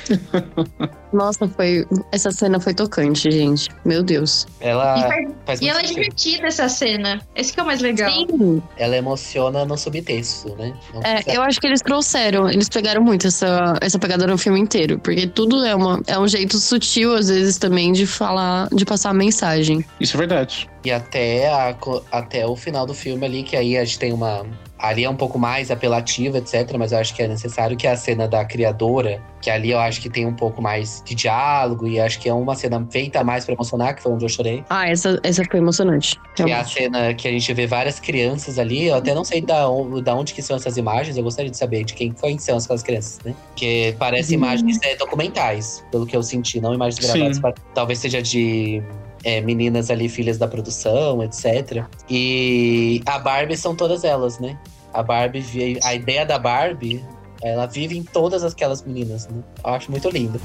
Nossa, 1.12 1.48
foi. 1.48 1.86
Essa 2.12 2.30
cena 2.30 2.60
foi 2.60 2.74
tocante, 2.74 3.30
gente. 3.30 3.68
Meu 3.84 4.02
Deus. 4.02 4.46
Ela 4.60 4.98
E 4.98 5.02
faz- 5.02 5.28
faz 5.46 5.60
E 5.60 5.68
ela 5.68 5.80
é 5.80 5.82
divertida, 5.84 6.46
essa 6.46 6.68
cena. 6.68 7.20
Esse 7.34 7.52
que 7.52 7.60
é 7.60 7.62
o 7.62 7.66
mais 7.66 7.80
legal. 7.80 8.10
Sim. 8.10 8.62
Ela 8.76 8.96
emociona 8.96 9.64
no 9.64 9.76
subtexto, 9.76 10.54
né? 10.56 10.74
Não 10.92 11.00
É, 11.02 11.14
precisa- 11.14 11.36
eu 11.36 11.42
acho 11.42 11.60
que 11.60 11.66
eles 11.66 11.80
trouxeram, 11.80 12.48
eles 12.50 12.68
pegaram 12.68 13.02
muito 13.02 13.26
essa, 13.26 13.74
essa 13.80 13.98
pegada 13.98 14.26
no 14.26 14.36
filme 14.36 14.60
inteiro, 14.60 14.98
porque 14.98 15.26
tudo 15.26 15.64
é, 15.64 15.74
uma, 15.74 16.00
é 16.06 16.18
um 16.18 16.28
jeito 16.28 16.58
sutil, 16.58 17.14
às 17.14 17.28
vezes, 17.28 17.58
também, 17.58 17.92
de 17.92 18.06
falar, 18.06 18.68
de 18.72 18.84
passar 18.84 19.10
a 19.10 19.14
mensagem. 19.14 19.84
Isso 20.00 20.16
é 20.16 20.18
verdade. 20.18 20.68
E 20.84 20.90
até, 20.92 21.48
a 21.48 21.74
até 22.12 22.46
o 22.46 22.54
final 22.54 22.86
do 22.86 22.94
filme 22.94 23.24
ali, 23.24 23.42
que 23.42 23.56
aí 23.56 23.76
a 23.76 23.84
gente 23.84 23.98
tem 23.98 24.12
uma. 24.12 24.46
Ali 24.78 25.04
é 25.04 25.10
um 25.10 25.16
pouco 25.16 25.38
mais 25.38 25.70
apelativa, 25.70 26.38
etc. 26.38 26.76
Mas 26.78 26.92
eu 26.92 26.98
acho 26.98 27.14
que 27.14 27.22
é 27.22 27.28
necessário 27.28 27.76
que 27.76 27.86
a 27.86 27.96
cena 27.96 28.28
da 28.28 28.44
criadora, 28.44 29.20
que 29.40 29.50
ali 29.50 29.70
eu 29.70 29.78
acho 29.78 30.00
que 30.00 30.08
tem 30.08 30.24
um 30.26 30.34
pouco 30.34 30.62
mais 30.62 31.02
de 31.04 31.14
diálogo, 31.14 31.86
e 31.88 31.98
acho 31.98 32.18
que 32.20 32.28
é 32.28 32.34
uma 32.34 32.54
cena 32.54 32.86
feita 32.90 33.24
mais 33.24 33.44
pra 33.44 33.54
emocionar, 33.54 33.94
que 33.96 34.02
foi 34.02 34.12
onde 34.12 34.24
eu 34.24 34.28
chorei. 34.28 34.64
Ah, 34.70 34.88
essa, 34.88 35.18
essa 35.22 35.42
foi 35.50 35.58
emocionante. 35.58 36.18
Que 36.36 36.42
é 36.42 36.54
a 36.54 36.64
cena 36.64 37.12
que 37.14 37.26
a 37.26 37.30
gente 37.30 37.52
vê 37.52 37.66
várias 37.66 37.98
crianças 37.98 38.58
ali. 38.58 38.86
Eu 38.86 38.96
até 38.96 39.14
não 39.14 39.24
sei 39.24 39.40
da, 39.40 39.68
on- 39.68 40.00
da 40.02 40.14
onde 40.14 40.32
que 40.32 40.42
são 40.42 40.56
essas 40.56 40.76
imagens. 40.76 41.16
Eu 41.16 41.24
gostaria 41.24 41.50
de 41.50 41.56
saber 41.56 41.84
de 41.84 41.94
quem 41.94 42.14
foi 42.14 42.34
que 42.36 42.42
são 42.42 42.56
aquelas 42.56 42.82
crianças, 42.82 43.18
né? 43.24 43.34
Que 43.56 43.94
parece 43.98 44.34
Uhum. 44.36 44.42
imagens 44.44 44.78
é, 44.84 44.94
documentais, 44.96 45.84
pelo 45.90 46.06
que 46.06 46.16
eu 46.16 46.22
senti, 46.22 46.60
não 46.60 46.72
imagens 46.74 47.04
gravadas. 47.04 47.40
Pa- 47.40 47.54
Talvez 47.74 47.98
seja 47.98 48.22
de 48.22 48.82
é, 49.24 49.40
meninas 49.40 49.90
ali, 49.90 50.08
filhas 50.08 50.38
da 50.38 50.46
produção, 50.46 51.22
etc. 51.22 51.84
E 52.08 53.02
a 53.06 53.18
Barbie 53.18 53.56
são 53.56 53.74
todas 53.74 54.04
elas, 54.04 54.38
né? 54.38 54.58
A 54.92 55.02
Barbie, 55.02 55.78
a 55.82 55.94
ideia 55.94 56.24
da 56.24 56.38
Barbie, 56.38 57.04
ela 57.42 57.66
vive 57.66 57.96
em 57.96 58.02
todas 58.02 58.42
aquelas 58.42 58.82
meninas, 58.82 59.28
né? 59.28 59.42
Eu 59.64 59.70
acho 59.70 59.90
muito 59.90 60.08
lindo. 60.08 60.40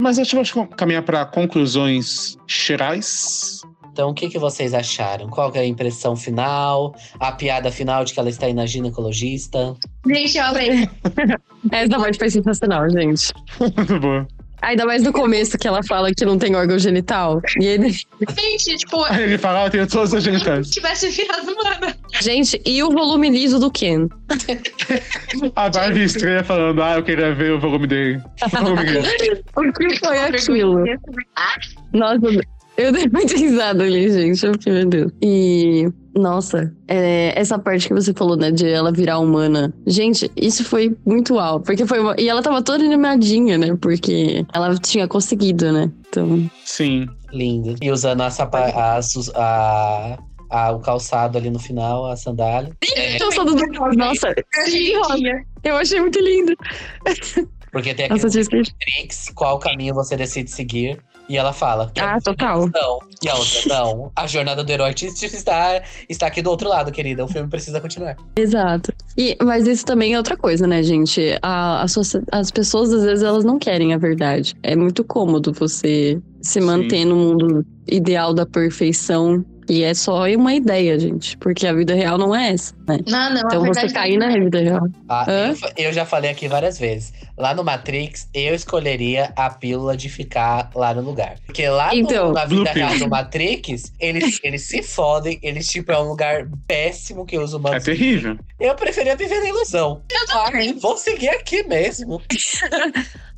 Mas 0.00 0.18
acho 0.18 0.30
que 0.30 0.54
vamos 0.54 0.74
caminhar 0.74 1.02
para 1.02 1.26
conclusões 1.26 2.38
gerais. 2.46 3.60
Então, 3.98 4.10
o 4.10 4.14
que, 4.14 4.28
que 4.28 4.38
vocês 4.38 4.74
acharam? 4.74 5.28
Qual 5.28 5.50
que 5.50 5.58
é 5.58 5.62
a 5.62 5.66
impressão 5.66 6.14
final? 6.14 6.94
A 7.18 7.32
piada 7.32 7.68
final 7.72 8.04
de 8.04 8.14
que 8.14 8.20
ela 8.20 8.28
está 8.28 8.48
indo 8.48 8.58
na 8.58 8.64
ginecologista? 8.64 9.74
Gente, 10.06 10.38
eu 10.38 10.44
amei. 10.44 10.88
Essa 11.72 11.98
parte 11.98 12.16
foi 12.16 12.30
sensacional, 12.30 12.88
gente. 12.90 13.32
Muito 13.58 13.98
boa. 13.98 14.28
Ainda 14.62 14.86
mais 14.86 15.02
no 15.02 15.12
começo 15.12 15.58
que 15.58 15.66
ela 15.66 15.82
fala 15.82 16.12
que 16.14 16.24
não 16.24 16.38
tem 16.38 16.54
órgão 16.54 16.78
genital. 16.78 17.42
E 17.60 17.66
ele. 17.66 17.90
Gente, 17.90 18.76
tipo, 18.76 19.02
Aí 19.04 19.24
ele 19.24 19.38
fala, 19.38 19.62
ah, 19.62 19.66
eu 19.66 19.70
tenho 19.70 19.86
todas 19.88 20.14
as 20.14 20.22
se 20.22 20.30
genitais. 20.30 20.70
tivesse 20.70 21.08
virado 21.10 21.50
humana. 21.50 21.96
Gente, 22.20 22.60
e 22.64 22.80
o 22.84 22.90
volume 22.90 23.30
liso 23.30 23.58
do 23.58 23.68
Ken? 23.70 24.08
A 25.56 25.68
Barbie 25.68 26.04
estreia 26.04 26.44
falando, 26.44 26.82
ah, 26.82 26.96
eu 26.96 27.02
queria 27.02 27.34
ver 27.34 27.52
o 27.52 27.60
volume 27.60 27.86
dele. 27.88 28.22
O 28.44 28.48
volume 28.48 28.84
dele. 28.84 29.44
O 29.56 29.72
que 29.72 29.98
foi 29.98 30.18
aquilo? 30.18 30.84
Nossa, 31.92 32.57
eu 32.78 32.92
dei 32.92 33.08
muita 33.12 33.36
risada 33.36 33.84
ali, 33.84 34.10
gente. 34.10 34.44
Eu 34.46 34.52
fiquei, 34.54 34.72
meu 34.72 34.86
Deus. 34.86 35.12
E, 35.22 35.88
nossa, 36.16 36.72
é, 36.86 37.32
essa 37.38 37.58
parte 37.58 37.88
que 37.88 37.94
você 37.94 38.12
falou, 38.14 38.36
né, 38.36 38.50
de 38.50 38.66
ela 38.68 38.90
virar 38.92 39.18
humana. 39.18 39.72
Gente, 39.86 40.30
isso 40.36 40.64
foi 40.64 40.96
muito 41.04 41.38
alto. 41.38 41.64
Porque 41.66 41.84
foi 41.86 41.98
uma- 42.00 42.14
E 42.18 42.28
ela 42.28 42.42
tava 42.42 42.62
toda 42.62 42.84
animadinha, 42.84 43.58
né? 43.58 43.76
Porque 43.80 44.44
ela 44.54 44.74
tinha 44.78 45.06
conseguido, 45.08 45.70
né? 45.72 45.90
Então. 46.08 46.50
Sim. 46.64 47.06
Lindo. 47.32 47.74
E 47.82 47.90
usando 47.90 48.22
a, 48.22 48.30
sapa, 48.30 48.58
a, 48.58 48.98
a- 49.34 50.18
a- 50.50 50.72
o 50.72 50.80
calçado 50.80 51.36
ali 51.36 51.50
no 51.50 51.58
final, 51.58 52.06
a 52.06 52.16
sandália. 52.16 52.72
É, 52.96 53.18
Calçado 53.18 53.54
do- 53.54 53.66
Nossa, 53.96 54.34
eu 55.62 55.76
achei 55.76 56.00
muito 56.00 56.18
lindo. 56.18 56.56
porque 57.70 57.92
tem 57.94 58.08
Nossa, 58.08 58.26
aquele 58.28 58.30
tinha 58.32 58.40
esquecido. 58.42 58.76
Matrix, 58.96 59.30
qual 59.34 59.58
caminho 59.58 59.94
você 59.94 60.16
decide 60.16 60.50
seguir. 60.50 60.98
E 61.28 61.36
ela 61.36 61.52
fala. 61.52 61.90
que 61.92 62.00
Ah, 62.00 62.18
total. 62.22 62.68
Não. 62.72 62.98
E 63.22 63.28
a 63.28 63.34
outra, 63.34 63.60
não. 63.68 64.12
A 64.16 64.26
jornada 64.26 64.64
do 64.64 64.70
herói 64.70 64.94
está, 64.96 65.82
está 66.08 66.26
aqui 66.26 66.40
do 66.40 66.48
outro 66.50 66.68
lado, 66.68 66.90
querida. 66.90 67.24
O 67.24 67.28
filme 67.28 67.48
precisa 67.48 67.80
continuar. 67.80 68.16
Exato. 68.36 68.92
E, 69.16 69.36
mas 69.42 69.66
isso 69.66 69.84
também 69.84 70.14
é 70.14 70.16
outra 70.16 70.36
coisa, 70.36 70.66
né, 70.66 70.82
gente? 70.82 71.38
A, 71.42 71.82
a 71.82 71.88
socie- 71.88 72.22
as 72.32 72.50
pessoas, 72.50 72.92
às 72.92 73.02
vezes, 73.04 73.22
elas 73.22 73.44
não 73.44 73.58
querem 73.58 73.92
a 73.92 73.98
verdade. 73.98 74.54
É 74.62 74.74
muito 74.74 75.04
cômodo 75.04 75.52
você 75.52 76.20
se 76.40 76.60
Sim. 76.60 76.66
manter 76.66 77.04
no 77.04 77.16
mundo 77.16 77.66
ideal 77.86 78.32
da 78.32 78.46
perfeição. 78.46 79.44
E 79.68 79.82
é 79.82 79.92
só 79.92 80.26
uma 80.30 80.54
ideia, 80.54 80.98
gente. 80.98 81.36
Porque 81.36 81.66
a 81.66 81.74
vida 81.74 81.94
real 81.94 82.16
não 82.16 82.34
é 82.34 82.52
essa, 82.52 82.72
né? 82.88 82.98
Não, 83.06 83.30
não. 83.30 83.40
Então 83.40 83.60
você 83.60 83.80
verdade 83.82 83.92
cair 83.94 84.14
é 84.14 84.18
na 84.18 84.28
vida 84.30 84.58
real. 84.60 84.88
Ah, 85.08 85.26
eu, 85.76 85.84
eu 85.86 85.92
já 85.92 86.04
falei 86.04 86.30
aqui 86.30 86.48
várias 86.48 86.78
vezes. 86.78 87.12
Lá 87.36 87.54
no 87.54 87.62
Matrix, 87.62 88.28
eu 88.34 88.54
escolheria 88.54 89.32
a 89.36 89.48
pílula 89.50 89.96
de 89.96 90.08
ficar 90.08 90.70
lá 90.74 90.92
no 90.92 91.02
lugar. 91.02 91.36
Porque 91.46 91.68
lá 91.68 91.88
no- 91.88 91.94
Então, 92.00 92.32
na 92.32 92.44
vida 92.44 92.72
real 92.72 92.98
do 92.98 93.08
Matrix, 93.08 93.92
eles, 94.00 94.40
eles 94.42 94.62
se 94.62 94.82
fodem. 94.82 95.38
Eles, 95.42 95.68
tipo, 95.68 95.92
é 95.92 95.98
um 95.98 96.08
lugar 96.08 96.48
péssimo 96.66 97.24
que 97.24 97.38
os 97.38 97.52
É 97.52 97.56
humanos. 97.56 97.84
terrível. 97.84 98.36
Eu 98.58 98.74
preferia 98.74 99.14
viver 99.16 99.38
na 99.40 99.48
ilusão. 99.48 100.02
Ah, 100.32 100.50
vou 100.80 100.96
seguir 100.96 101.28
aqui 101.28 101.62
mesmo. 101.62 102.20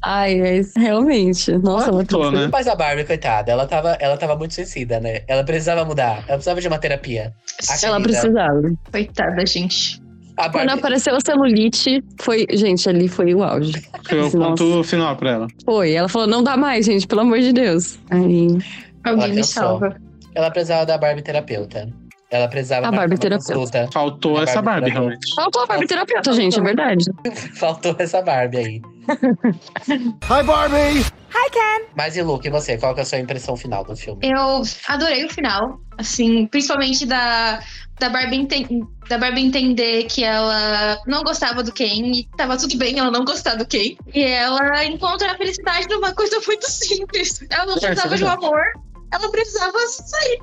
Ai, 0.02 0.36
mas 0.40 0.72
realmente. 0.74 1.52
Nossa, 1.58 1.92
uma 1.92 2.04
Tô, 2.06 2.30
né? 2.30 2.48
Mas 2.50 2.66
a 2.66 2.74
Barbie, 2.74 3.04
coitada, 3.04 3.52
ela 3.52 3.66
tava, 3.66 3.98
ela 4.00 4.16
tava 4.16 4.34
muito 4.34 4.54
suicida, 4.54 4.98
né? 4.98 5.20
Ela 5.28 5.44
precisava 5.44 5.84
mudar. 5.84 6.18
Ela 6.26 6.38
precisava 6.38 6.58
de 6.60 6.68
uma 6.68 6.78
terapia. 6.78 7.34
A 7.68 7.74
Ela 7.86 7.98
querida, 8.00 8.02
precisava. 8.20 8.62
Coitada, 8.90 9.39
gente. 9.46 10.00
A 10.36 10.48
Quando 10.48 10.66
Barbie, 10.66 10.78
apareceu 10.80 11.14
a 11.14 11.20
celulite, 11.20 12.02
foi. 12.20 12.46
Gente, 12.52 12.88
ali 12.88 13.08
foi 13.08 13.34
o 13.34 13.42
auge. 13.42 13.72
Foi 14.08 14.20
o 14.22 14.30
ponto 14.30 14.82
final 14.84 15.14
pra 15.16 15.30
ela. 15.32 15.46
Foi. 15.66 15.92
Ela 15.92 16.08
falou: 16.08 16.26
não 16.26 16.42
dá 16.42 16.56
mais, 16.56 16.86
gente, 16.86 17.06
pelo 17.06 17.20
amor 17.22 17.40
de 17.40 17.52
Deus. 17.52 17.98
Aí. 18.10 18.48
Alguém 19.04 19.34
me 19.34 19.44
salva. 19.44 19.96
ela 20.34 20.50
precisava 20.50 20.86
da 20.86 20.96
Barbie 20.96 21.22
terapeuta. 21.22 21.88
Ela 22.30 22.46
precisava 22.48 22.86
A 22.86 22.92
Barbie 22.92 23.18
terapeuta. 23.18 23.88
Faltou 23.92 24.38
A 24.38 24.42
essa 24.44 24.62
Barbie 24.62 24.92
Barbie, 24.92 24.92
terapeuta. 24.92 25.00
realmente. 25.00 25.34
Faltou 25.34 25.62
a 25.62 25.66
Barbie 25.66 25.86
terapeuta, 25.86 26.32
gente, 26.32 26.58
é 26.58 26.62
verdade. 26.62 27.04
Faltou 27.58 27.96
essa 27.98 28.22
Barbie 28.22 28.56
aí. 28.56 28.82
Hi, 30.30 30.42
Barbie! 30.44 31.04
Mas 31.96 32.16
e 32.16 32.22
Luke, 32.22 32.46
e 32.46 32.50
você? 32.50 32.78
Qual 32.78 32.94
que 32.94 33.00
é 33.00 33.02
a 33.02 33.06
sua 33.06 33.18
impressão 33.18 33.56
final 33.56 33.84
do 33.84 33.96
filme? 33.96 34.20
Eu 34.22 34.62
adorei 34.88 35.24
o 35.24 35.28
final, 35.28 35.78
assim, 36.00 36.46
principalmente 36.46 37.06
da, 37.06 37.60
da, 37.98 38.08
Barbie 38.08 38.36
enten- 38.36 38.86
da 39.08 39.18
Barbie 39.18 39.42
entender 39.42 40.04
que 40.04 40.24
ela 40.24 41.00
não 41.06 41.22
gostava 41.22 41.62
do 41.62 41.72
Ken 41.72 42.12
e 42.12 42.24
tava 42.36 42.56
tudo 42.56 42.76
bem 42.76 42.98
ela 42.98 43.10
não 43.10 43.24
gostar 43.24 43.54
do 43.54 43.66
Ken. 43.66 43.96
E 44.12 44.22
ela 44.22 44.84
encontra 44.84 45.32
a 45.32 45.36
felicidade 45.36 45.86
numa 45.88 46.12
coisa 46.12 46.40
muito 46.46 46.64
simples. 46.70 47.44
Ela 47.50 47.66
não 47.66 47.74
É, 47.74 47.76
isso 47.76 47.86
é 47.86 47.90
precisava 47.90 48.16
de 48.16 48.24
um 48.24 48.28
amor, 48.28 48.62
ela 49.12 49.30
precisava 49.30 49.78
sair. 49.88 50.38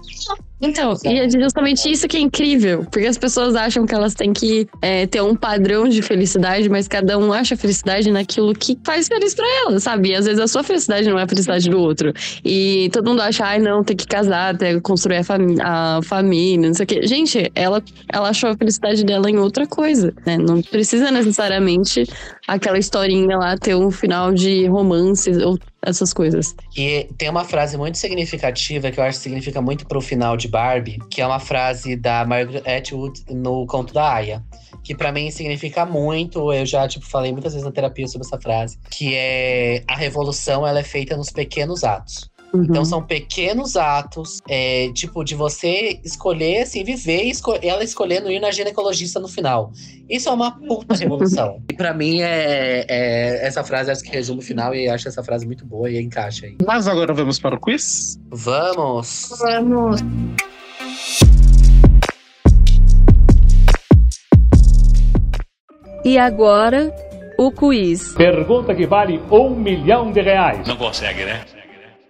Então, 0.59 0.95
e 1.05 1.19
é 1.19 1.29
justamente 1.29 1.89
isso 1.89 2.07
que 2.07 2.17
é 2.17 2.19
incrível, 2.19 2.83
porque 2.91 3.05
as 3.05 3.17
pessoas 3.17 3.55
acham 3.55 3.85
que 3.85 3.93
elas 3.93 4.15
têm 4.15 4.33
que 4.33 4.67
é, 4.81 5.05
ter 5.05 5.21
um 5.21 5.35
padrão 5.35 5.87
de 5.87 6.01
felicidade, 6.01 6.67
mas 6.67 6.87
cada 6.87 7.15
um 7.17 7.31
acha 7.31 7.55
felicidade 7.55 8.09
naquilo 8.11 8.53
que 8.53 8.75
faz 8.83 9.07
feliz 9.07 9.35
pra 9.35 9.45
ela, 9.65 9.79
sabe? 9.79 10.09
E 10.09 10.15
às 10.15 10.25
vezes 10.25 10.39
a 10.39 10.47
sua 10.47 10.63
felicidade 10.63 11.07
não 11.07 11.19
é 11.19 11.23
a 11.23 11.27
felicidade 11.27 11.69
do 11.69 11.79
outro. 11.79 12.11
E 12.43 12.89
todo 12.91 13.07
mundo 13.07 13.21
acha, 13.21 13.45
ai, 13.45 13.59
não, 13.59 13.83
tem 13.83 13.95
que 13.95 14.07
casar, 14.07 14.57
tem 14.57 14.75
que 14.75 14.81
construir 14.81 15.17
a, 15.17 15.23
fami- 15.23 15.61
a 15.61 15.99
família, 16.03 16.67
não 16.67 16.73
sei 16.73 16.85
o 16.85 16.87
quê. 16.87 17.05
Gente, 17.05 17.51
ela, 17.53 17.83
ela 18.11 18.29
achou 18.29 18.49
a 18.49 18.57
felicidade 18.57 19.05
dela 19.05 19.29
em 19.29 19.37
outra 19.37 19.67
coisa, 19.67 20.11
né? 20.25 20.37
Não 20.39 20.61
precisa 20.63 21.11
necessariamente 21.11 22.03
aquela 22.47 22.79
historinha 22.79 23.37
lá 23.37 23.55
ter 23.57 23.75
um 23.75 23.91
final 23.91 24.33
de 24.33 24.65
romance, 24.65 25.29
ou 25.43 25.59
essas 25.89 26.13
coisas. 26.13 26.55
E 26.75 27.07
tem 27.17 27.29
uma 27.29 27.43
frase 27.43 27.77
muito 27.77 27.97
significativa 27.97 28.91
que 28.91 28.99
eu 28.99 29.03
acho 29.03 29.17
que 29.17 29.23
significa 29.23 29.61
muito 29.61 29.85
pro 29.87 30.01
final 30.01 30.35
de 30.35 30.47
Barbie, 30.47 30.99
que 31.09 31.21
é 31.21 31.25
uma 31.25 31.39
frase 31.39 31.95
da 31.95 32.25
Margaret 32.25 32.63
Atwood 32.65 33.23
no 33.29 33.65
Conto 33.65 33.93
da 33.93 34.13
Aya. 34.13 34.43
Que 34.83 34.95
pra 34.95 35.11
mim 35.11 35.29
significa 35.31 35.85
muito, 35.85 36.53
eu 36.53 36.65
já 36.65 36.87
tipo, 36.87 37.05
falei 37.05 37.31
muitas 37.31 37.53
vezes 37.53 37.65
na 37.65 37.71
terapia 37.71 38.07
sobre 38.07 38.25
essa 38.25 38.39
frase, 38.39 38.77
que 38.89 39.15
é 39.15 39.83
a 39.87 39.95
revolução 39.95 40.65
ela 40.65 40.79
é 40.79 40.83
feita 40.83 41.17
nos 41.17 41.29
pequenos 41.29 41.83
atos. 41.83 42.29
Uhum. 42.53 42.63
Então 42.63 42.85
são 42.85 43.03
pequenos 43.03 43.75
atos, 43.75 44.41
é, 44.49 44.89
tipo, 44.93 45.23
de 45.23 45.35
você 45.35 45.99
escolher, 46.03 46.61
assim, 46.61 46.83
viver 46.83 47.25
e 47.25 47.29
esco- 47.29 47.57
ela 47.61 47.83
escolhendo 47.83 48.31
ir 48.31 48.39
na 48.39 48.51
ginecologista 48.51 49.19
no 49.19 49.27
final. 49.27 49.71
Isso 50.09 50.29
é 50.29 50.31
uma 50.31 50.51
puta 50.51 50.95
revolução. 50.95 51.61
e 51.69 51.73
pra 51.73 51.93
mim, 51.93 52.21
é, 52.21 52.85
é- 52.87 53.45
essa 53.47 53.63
frase 53.63 53.91
acho 53.91 54.01
que 54.03 54.09
resume 54.09 54.39
o 54.39 54.41
final 54.43 54.73
e 54.73 54.87
acho 54.87 55.07
essa 55.07 55.21
frase 55.23 55.45
muito 55.45 55.65
boa 55.65 55.89
e 55.91 56.01
encaixa 56.01 56.45
aí. 56.45 56.55
Mas 56.65 56.87
agora 56.87 57.13
vamos 57.13 57.37
para 57.39 57.55
o 57.55 57.59
quiz? 57.59 58.17
Vamos! 58.31 59.29
Vamos. 59.39 60.01
E 66.03 66.17
agora, 66.17 66.93
o 67.37 67.51
quiz. 67.51 68.13
Pergunta 68.13 68.73
que 68.73 68.85
vale 68.87 69.21
um 69.29 69.49
milhão 69.49 70.11
de 70.11 70.21
reais. 70.21 70.65
Não 70.67 70.77
consegue, 70.77 71.25
né? 71.25 71.41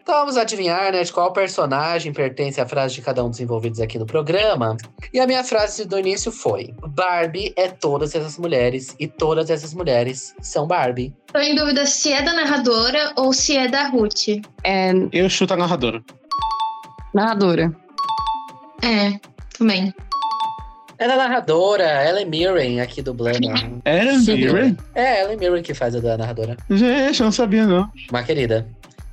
Então 0.07 0.19
vamos 0.19 0.37
adivinhar, 0.37 0.93
né, 0.93 1.03
de 1.03 1.11
qual 1.11 1.33
personagem 1.33 2.13
pertence 2.13 2.61
a 2.61 2.65
frase 2.65 2.95
de 2.95 3.01
cada 3.01 3.21
um 3.25 3.29
dos 3.29 3.41
envolvidos 3.41 3.81
aqui 3.81 3.99
no 3.99 4.05
programa. 4.05 4.77
E 5.13 5.19
a 5.19 5.27
minha 5.27 5.43
frase 5.43 5.83
do 5.83 5.99
início 5.99 6.31
foi: 6.31 6.73
Barbie 6.87 7.53
é 7.57 7.67
todas 7.67 8.15
essas 8.15 8.37
mulheres 8.37 8.95
e 8.97 9.05
todas 9.05 9.49
essas 9.49 9.73
mulheres 9.73 10.33
são 10.39 10.65
Barbie. 10.65 11.13
Tô 11.33 11.39
em 11.39 11.53
dúvida 11.53 11.85
se 11.85 12.13
é 12.13 12.21
da 12.21 12.31
narradora 12.31 13.11
ou 13.17 13.33
se 13.33 13.57
é 13.57 13.67
da 13.67 13.89
Ruth. 13.89 14.29
É 14.63 14.93
Eu 15.11 15.29
chuto 15.29 15.55
a 15.55 15.57
narradora. 15.57 16.01
narradora. 17.13 17.75
É, 18.81 19.19
também. 19.57 19.93
Ela 20.97 21.15
é 21.15 21.17
narradora, 21.17 21.83
ela 21.83 22.21
é 22.21 22.25
Mirren 22.25 22.79
aqui 22.79 23.01
dublando. 23.01 23.81
É, 23.83 24.13
Sim. 24.19 24.35
Mirren? 24.37 24.77
É, 24.95 25.19
ela 25.19 25.33
é 25.33 25.35
Mirren 25.35 25.61
que 25.61 25.73
faz 25.73 25.93
a 25.97 25.99
da 25.99 26.17
narradora. 26.17 26.55
Gente, 26.69 27.19
eu 27.19 27.25
não 27.25 27.31
sabia, 27.33 27.67
não. 27.67 27.91
Uma 28.09 28.23
querida. 28.23 28.65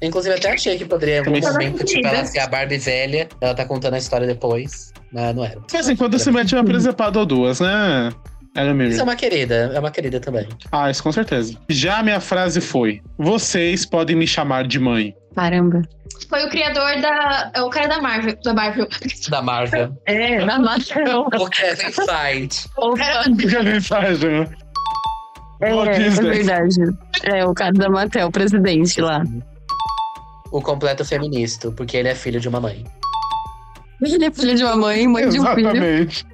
Inclusive, 0.02 0.34
até 0.34 0.52
achei 0.52 0.76
que 0.76 0.84
poderia 0.84 1.16
em 1.16 1.18
algum 1.18 1.40
Também 1.40 1.68
momento, 1.70 1.84
tipo, 1.84 2.06
ela 2.06 2.24
ser 2.24 2.40
a 2.40 2.46
Barbie 2.46 2.78
velha, 2.78 3.28
ela 3.40 3.54
tá 3.54 3.64
contando 3.64 3.94
a 3.94 3.98
história 3.98 4.26
depois, 4.26 4.92
mas 5.12 5.34
não 5.34 5.44
era. 5.44 5.60
De 5.60 5.72
vez 5.72 5.88
em 5.88 5.96
quando 5.96 6.18
você 6.18 6.30
mete 6.30 6.54
uma 6.54 6.64
presepada 6.64 7.18
ou 7.18 7.26
duas, 7.26 7.60
né? 7.60 8.10
Ela 8.56 8.70
é 8.70 8.86
Isso 8.86 9.00
é 9.00 9.02
uma 9.02 9.16
querida, 9.16 9.72
é 9.74 9.80
uma 9.80 9.90
querida 9.90 10.20
também. 10.20 10.46
Ah, 10.70 10.88
isso 10.88 11.02
com 11.02 11.10
certeza. 11.10 11.58
Já 11.68 11.98
a 11.98 12.02
minha 12.04 12.20
frase 12.20 12.60
foi: 12.60 13.02
Vocês 13.18 13.84
podem 13.84 14.14
me 14.14 14.28
chamar 14.28 14.66
de 14.68 14.78
mãe. 14.78 15.12
Caramba. 15.34 15.82
Foi 16.28 16.44
o 16.44 16.48
criador 16.48 17.00
da. 17.00 17.50
É 17.52 17.62
o 17.62 17.68
cara 17.68 17.88
da 17.88 18.00
Marvel. 18.00 18.36
Da 18.44 18.54
Marvel. 18.54 18.86
Da 19.28 19.42
Marvel. 19.42 19.96
É, 20.06 20.44
na 20.44 20.60
Marvel. 20.60 21.26
o 21.34 21.48
Kevin 21.48 21.90
Feige. 21.90 22.68
O 22.76 22.94
cara 22.94 23.28
O 23.28 23.36
que 23.36 23.80
faz, 23.80 24.20
né? 24.20 24.48
É, 25.60 25.74
Walt 25.74 25.88
é 25.88 25.98
Disney. 25.98 26.30
verdade. 26.30 26.80
É, 27.24 27.44
o 27.44 27.54
cara 27.54 27.72
da 27.72 27.88
Mattel, 27.88 28.28
o 28.28 28.30
presidente 28.30 29.00
lá. 29.00 29.24
O 30.54 30.62
completo 30.62 31.04
feminista, 31.04 31.68
porque 31.72 31.96
ele 31.96 32.08
é 32.08 32.14
filho 32.14 32.38
de 32.38 32.48
uma 32.48 32.60
mãe. 32.60 32.84
Ele 34.00 34.24
é 34.24 34.30
filho 34.30 34.54
de 34.54 34.62
uma 34.62 34.76
mãe, 34.76 35.04
mãe 35.08 35.28
de 35.28 35.40
um 35.40 35.46
filho. 35.46 35.68
Exatamente. 35.68 36.24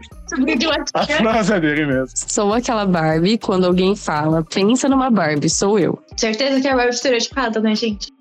A 0.92 1.06
frase 1.06 1.54
é 1.54 1.61
dele 1.61 1.87
mesmo. 1.87 2.11
Sou 2.14 2.52
aquela 2.52 2.85
Barbie, 2.85 3.38
quando 3.38 3.64
alguém 3.64 3.96
fala, 3.96 4.44
pensa 4.44 4.90
numa 4.90 5.11
Barbie, 5.11 5.48
sou 5.48 5.78
eu. 5.78 5.98
Certeza 6.18 6.61
que 6.61 6.68
é 6.68 6.72
a 6.72 6.76
Barbie 6.76 6.94
estereotipada, 6.94 7.61
né, 7.61 7.74
gente? 7.74 8.12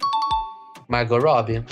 Margot 0.87 1.19
Robbie. 1.19 1.65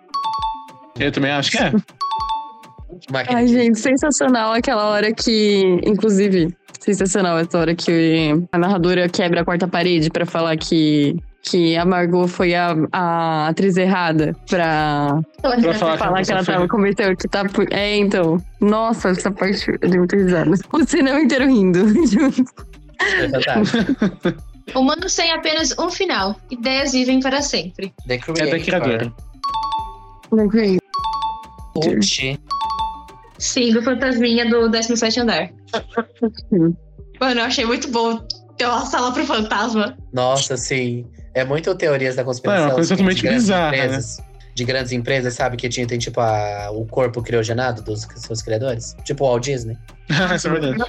Eu 1.00 1.10
também 1.10 1.32
acho 1.32 1.52
que 1.52 1.58
é. 1.60 1.72
Ai, 3.34 3.48
gente, 3.48 3.80
sensacional 3.80 4.52
aquela 4.52 4.90
hora 4.90 5.14
que. 5.14 5.80
Inclusive, 5.86 6.54
sensacional 6.82 7.38
essa 7.38 7.58
hora 7.58 7.74
que 7.74 8.34
a 8.52 8.58
narradora 8.58 9.08
quebra 9.08 9.42
a 9.42 9.46
quarta 9.46 9.70
parede 9.70 10.10
pra 10.10 10.26
falar 10.26 10.58
que. 10.58 11.16
Que 11.44 11.78
a 11.78 11.86
Margot 11.86 12.28
foi 12.28 12.54
a, 12.56 12.76
a 12.92 13.48
atriz 13.48 13.78
errada 13.78 14.36
pra 14.50 15.18
Pra 15.42 15.74
falar, 15.76 15.98
falar 15.98 16.24
que 16.24 16.32
ela 16.32 16.44
foi- 16.44 16.54
tava 16.56 16.68
cometendo 16.68 17.16
que 17.16 17.28
tá. 17.28 17.46
por- 17.46 17.72
É, 17.72 17.96
então. 17.96 18.38
Nossa, 18.60 19.10
essa 19.10 19.32
parte 19.32 19.66
eu 19.82 19.90
dei 19.90 19.98
muita 19.98 20.18
risada. 20.18 20.52
O 20.74 20.86
cinema 20.86 21.20
inteiro 21.22 21.48
rindo. 21.48 21.80
É 23.00 23.30
fantástico. 23.30 24.42
Humanos 24.76 25.16
têm 25.16 25.32
apenas 25.32 25.78
um 25.78 25.88
final. 25.90 26.36
Ideias 26.50 26.92
vivem 26.92 27.20
para 27.22 27.42
sempre. 27.44 27.94
The 28.08 28.16
É 28.16 28.18
da 28.18 28.24
Creator. 28.60 28.60
criadora. 28.60 29.14
Uchi. 31.98 32.40
Sim, 33.38 33.72
do 33.72 33.84
fantasminha 33.84 34.50
do 34.50 34.68
17 34.68 35.20
andar. 35.20 35.50
Mano, 37.22 37.40
eu 37.40 37.46
achei 37.46 37.66
muito 37.66 37.90
bom 37.92 38.18
ter 38.58 38.66
uma 38.66 38.84
sala 38.86 39.12
pro 39.14 39.24
fantasma. 39.26 39.96
Nossa, 40.12 40.58
sim. 40.58 41.06
É 41.38 41.46
muito 41.46 41.74
teorias 41.76 42.16
da 42.16 42.24
conspiração. 42.24 42.64
É, 42.64 42.68
uma 42.68 42.74
coisa 42.74 42.94
assim, 42.94 43.04
totalmente 43.04 43.18
de 43.18 43.24
grandes 43.24 43.44
bizarra, 43.44 43.72
né? 43.72 43.78
empresas. 43.86 44.18
De 44.56 44.64
grandes 44.64 44.92
empresas, 44.92 45.34
sabe? 45.36 45.56
Que 45.56 45.70
tinha, 45.70 45.86
tem 45.86 46.00
tipo 46.00 46.20
a, 46.20 46.72
o 46.72 46.86
corpo 46.86 47.22
criogenado 47.22 47.84
dos 47.84 48.08
seus 48.16 48.42
criadores. 48.42 48.96
Tipo 49.04 49.24
o 49.24 49.28
Walt 49.28 49.44
Disney. 49.44 49.78
Isso 50.36 50.48
é 50.48 50.52
verdade. 50.52 50.78
Não 50.78 50.88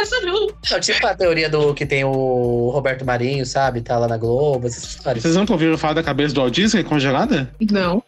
essa 0.00 0.20
não. 0.20 0.48
Tipo 0.80 1.06
a 1.06 1.14
teoria 1.14 1.48
do 1.48 1.74
que 1.74 1.86
tem 1.86 2.04
o 2.04 2.70
Roberto 2.70 3.04
Marinho, 3.04 3.46
sabe? 3.46 3.80
Tá 3.80 3.98
lá 3.98 4.08
na 4.08 4.16
Globo, 4.16 4.66
essas 4.66 4.84
histórias. 4.84 5.22
Vocês 5.22 5.36
nunca 5.36 5.52
ouviram 5.52 5.78
falar 5.78 5.94
da 5.94 6.02
cabeça 6.02 6.34
do 6.34 6.40
Walt 6.40 6.54
Disney 6.54 6.82
congelada? 6.82 7.50
Não. 7.70 8.02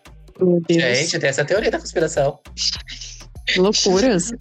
Gente, 0.69 1.19
tem 1.19 1.31
essa 1.31 1.45
teoria 1.45 1.71
da 1.71 1.79
conspiração. 1.79 2.41
Loucuras. 3.57 4.33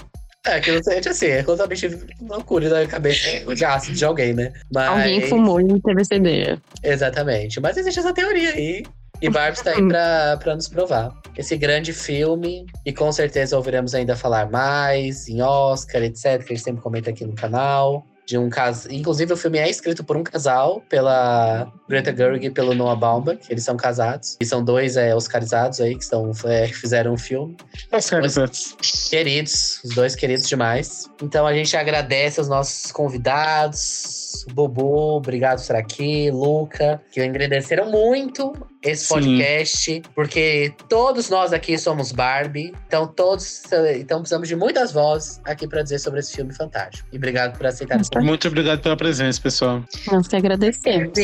É, 0.45 0.59
que 0.59 0.71
não 0.71 0.83
sei, 0.83 0.99
assim, 0.99 1.27
é 1.27 1.43
totalmente 1.43 1.87
loucura 2.21 2.69
da 2.69 2.85
cabeça 2.85 3.53
de 3.55 3.63
ácido 3.63 3.97
de 3.97 4.03
alguém, 4.03 4.33
né? 4.33 4.51
Mas... 4.73 4.89
Alguém 4.89 5.21
fumou 5.21 5.61
e 5.61 5.81
teve. 5.81 6.59
Exatamente. 6.83 7.61
Mas 7.61 7.77
existe 7.77 7.99
essa 7.99 8.13
teoria 8.13 8.49
aí. 8.49 8.83
E 9.21 9.29
Barbie 9.29 9.57
está 9.57 9.71
aí 9.71 9.87
pra, 9.87 10.37
pra 10.37 10.53
nos 10.53 10.67
provar. 10.67 11.13
Esse 11.37 11.55
grande 11.55 11.93
filme, 11.93 12.65
e 12.85 12.91
com 12.91 13.09
certeza 13.09 13.55
ouviremos 13.55 13.95
ainda 13.95 14.17
falar 14.17 14.51
mais 14.51 15.29
em 15.29 15.41
Oscar, 15.41 16.03
etc., 16.03 16.43
que 16.43 16.51
a 16.51 16.55
gente 16.55 16.61
sempre 16.61 16.81
comenta 16.81 17.09
aqui 17.09 17.23
no 17.23 17.33
canal. 17.33 18.05
De 18.25 18.37
um 18.37 18.49
caso. 18.49 18.91
Inclusive, 18.91 19.33
o 19.33 19.37
filme 19.37 19.57
é 19.57 19.69
escrito 19.69 20.03
por 20.03 20.15
um 20.15 20.23
casal, 20.23 20.81
pela 20.89 21.71
Greta 21.89 22.15
Gerwig 22.15 22.47
e 22.47 22.49
pelo 22.49 22.73
Noah 22.73 22.95
Baumbach. 22.95 23.39
Eles 23.49 23.63
são 23.63 23.75
casados. 23.75 24.37
E 24.39 24.45
são 24.45 24.63
dois 24.63 24.95
é, 24.95 25.13
oscarizados 25.13 25.81
aí 25.81 25.95
que, 25.95 26.03
estão, 26.03 26.31
é, 26.45 26.67
fizeram 26.67 27.13
um 27.13 27.17
filme. 27.17 27.57
Os 27.91 28.09
caras 28.09 28.37
antes. 28.37 28.75
Queridos, 29.09 29.81
os 29.83 29.95
dois 29.95 30.15
queridos 30.15 30.47
demais. 30.47 31.09
Então 31.21 31.45
a 31.45 31.53
gente 31.53 31.75
agradece 31.75 32.39
aos 32.39 32.47
nossos 32.47 32.91
convidados. 32.91 34.22
Bobo, 34.53 35.17
obrigado 35.17 35.57
por 35.57 35.61
estar 35.61 35.77
aqui. 35.77 36.29
Luca, 36.31 37.01
que 37.11 37.23
engrandeceram 37.23 37.89
muito 37.89 38.53
esse 38.81 39.05
Sim. 39.05 39.13
podcast, 39.13 40.01
porque 40.13 40.73
todos 40.89 41.29
nós 41.29 41.53
aqui 41.53 41.77
somos 41.77 42.11
Barbie. 42.11 42.73
Então 42.87 43.07
todos, 43.07 43.63
então 43.97 44.19
precisamos 44.19 44.47
de 44.47 44.55
muitas 44.55 44.91
vozes 44.91 45.39
aqui 45.45 45.67
para 45.67 45.81
dizer 45.83 45.99
sobre 45.99 46.19
esse 46.19 46.35
filme 46.35 46.53
fantástico. 46.53 47.07
E 47.11 47.17
obrigado 47.17 47.57
por 47.57 47.65
aceitar 47.65 47.99
esse 47.99 48.09
convite. 48.09 48.27
Muito 48.27 48.47
obrigado 48.47 48.81
pela 48.81 48.97
presença, 48.97 49.41
pessoal. 49.41 49.83
Nós 50.11 50.27
que 50.27 50.35
agradecemos. 50.35 51.13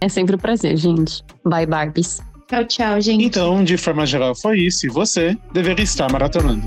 É 0.00 0.08
sempre 0.08 0.36
um 0.36 0.38
prazer, 0.38 0.76
gente. 0.76 1.24
Bye, 1.44 1.66
Barbies. 1.66 2.20
Tchau, 2.48 2.64
tchau, 2.64 3.00
gente. 3.00 3.24
Então, 3.24 3.62
de 3.62 3.76
forma 3.76 4.06
geral, 4.06 4.34
foi 4.34 4.60
isso. 4.60 4.86
E 4.86 4.88
você 4.88 5.36
deveria 5.52 5.84
estar 5.84 6.10
maratonando. 6.10 6.62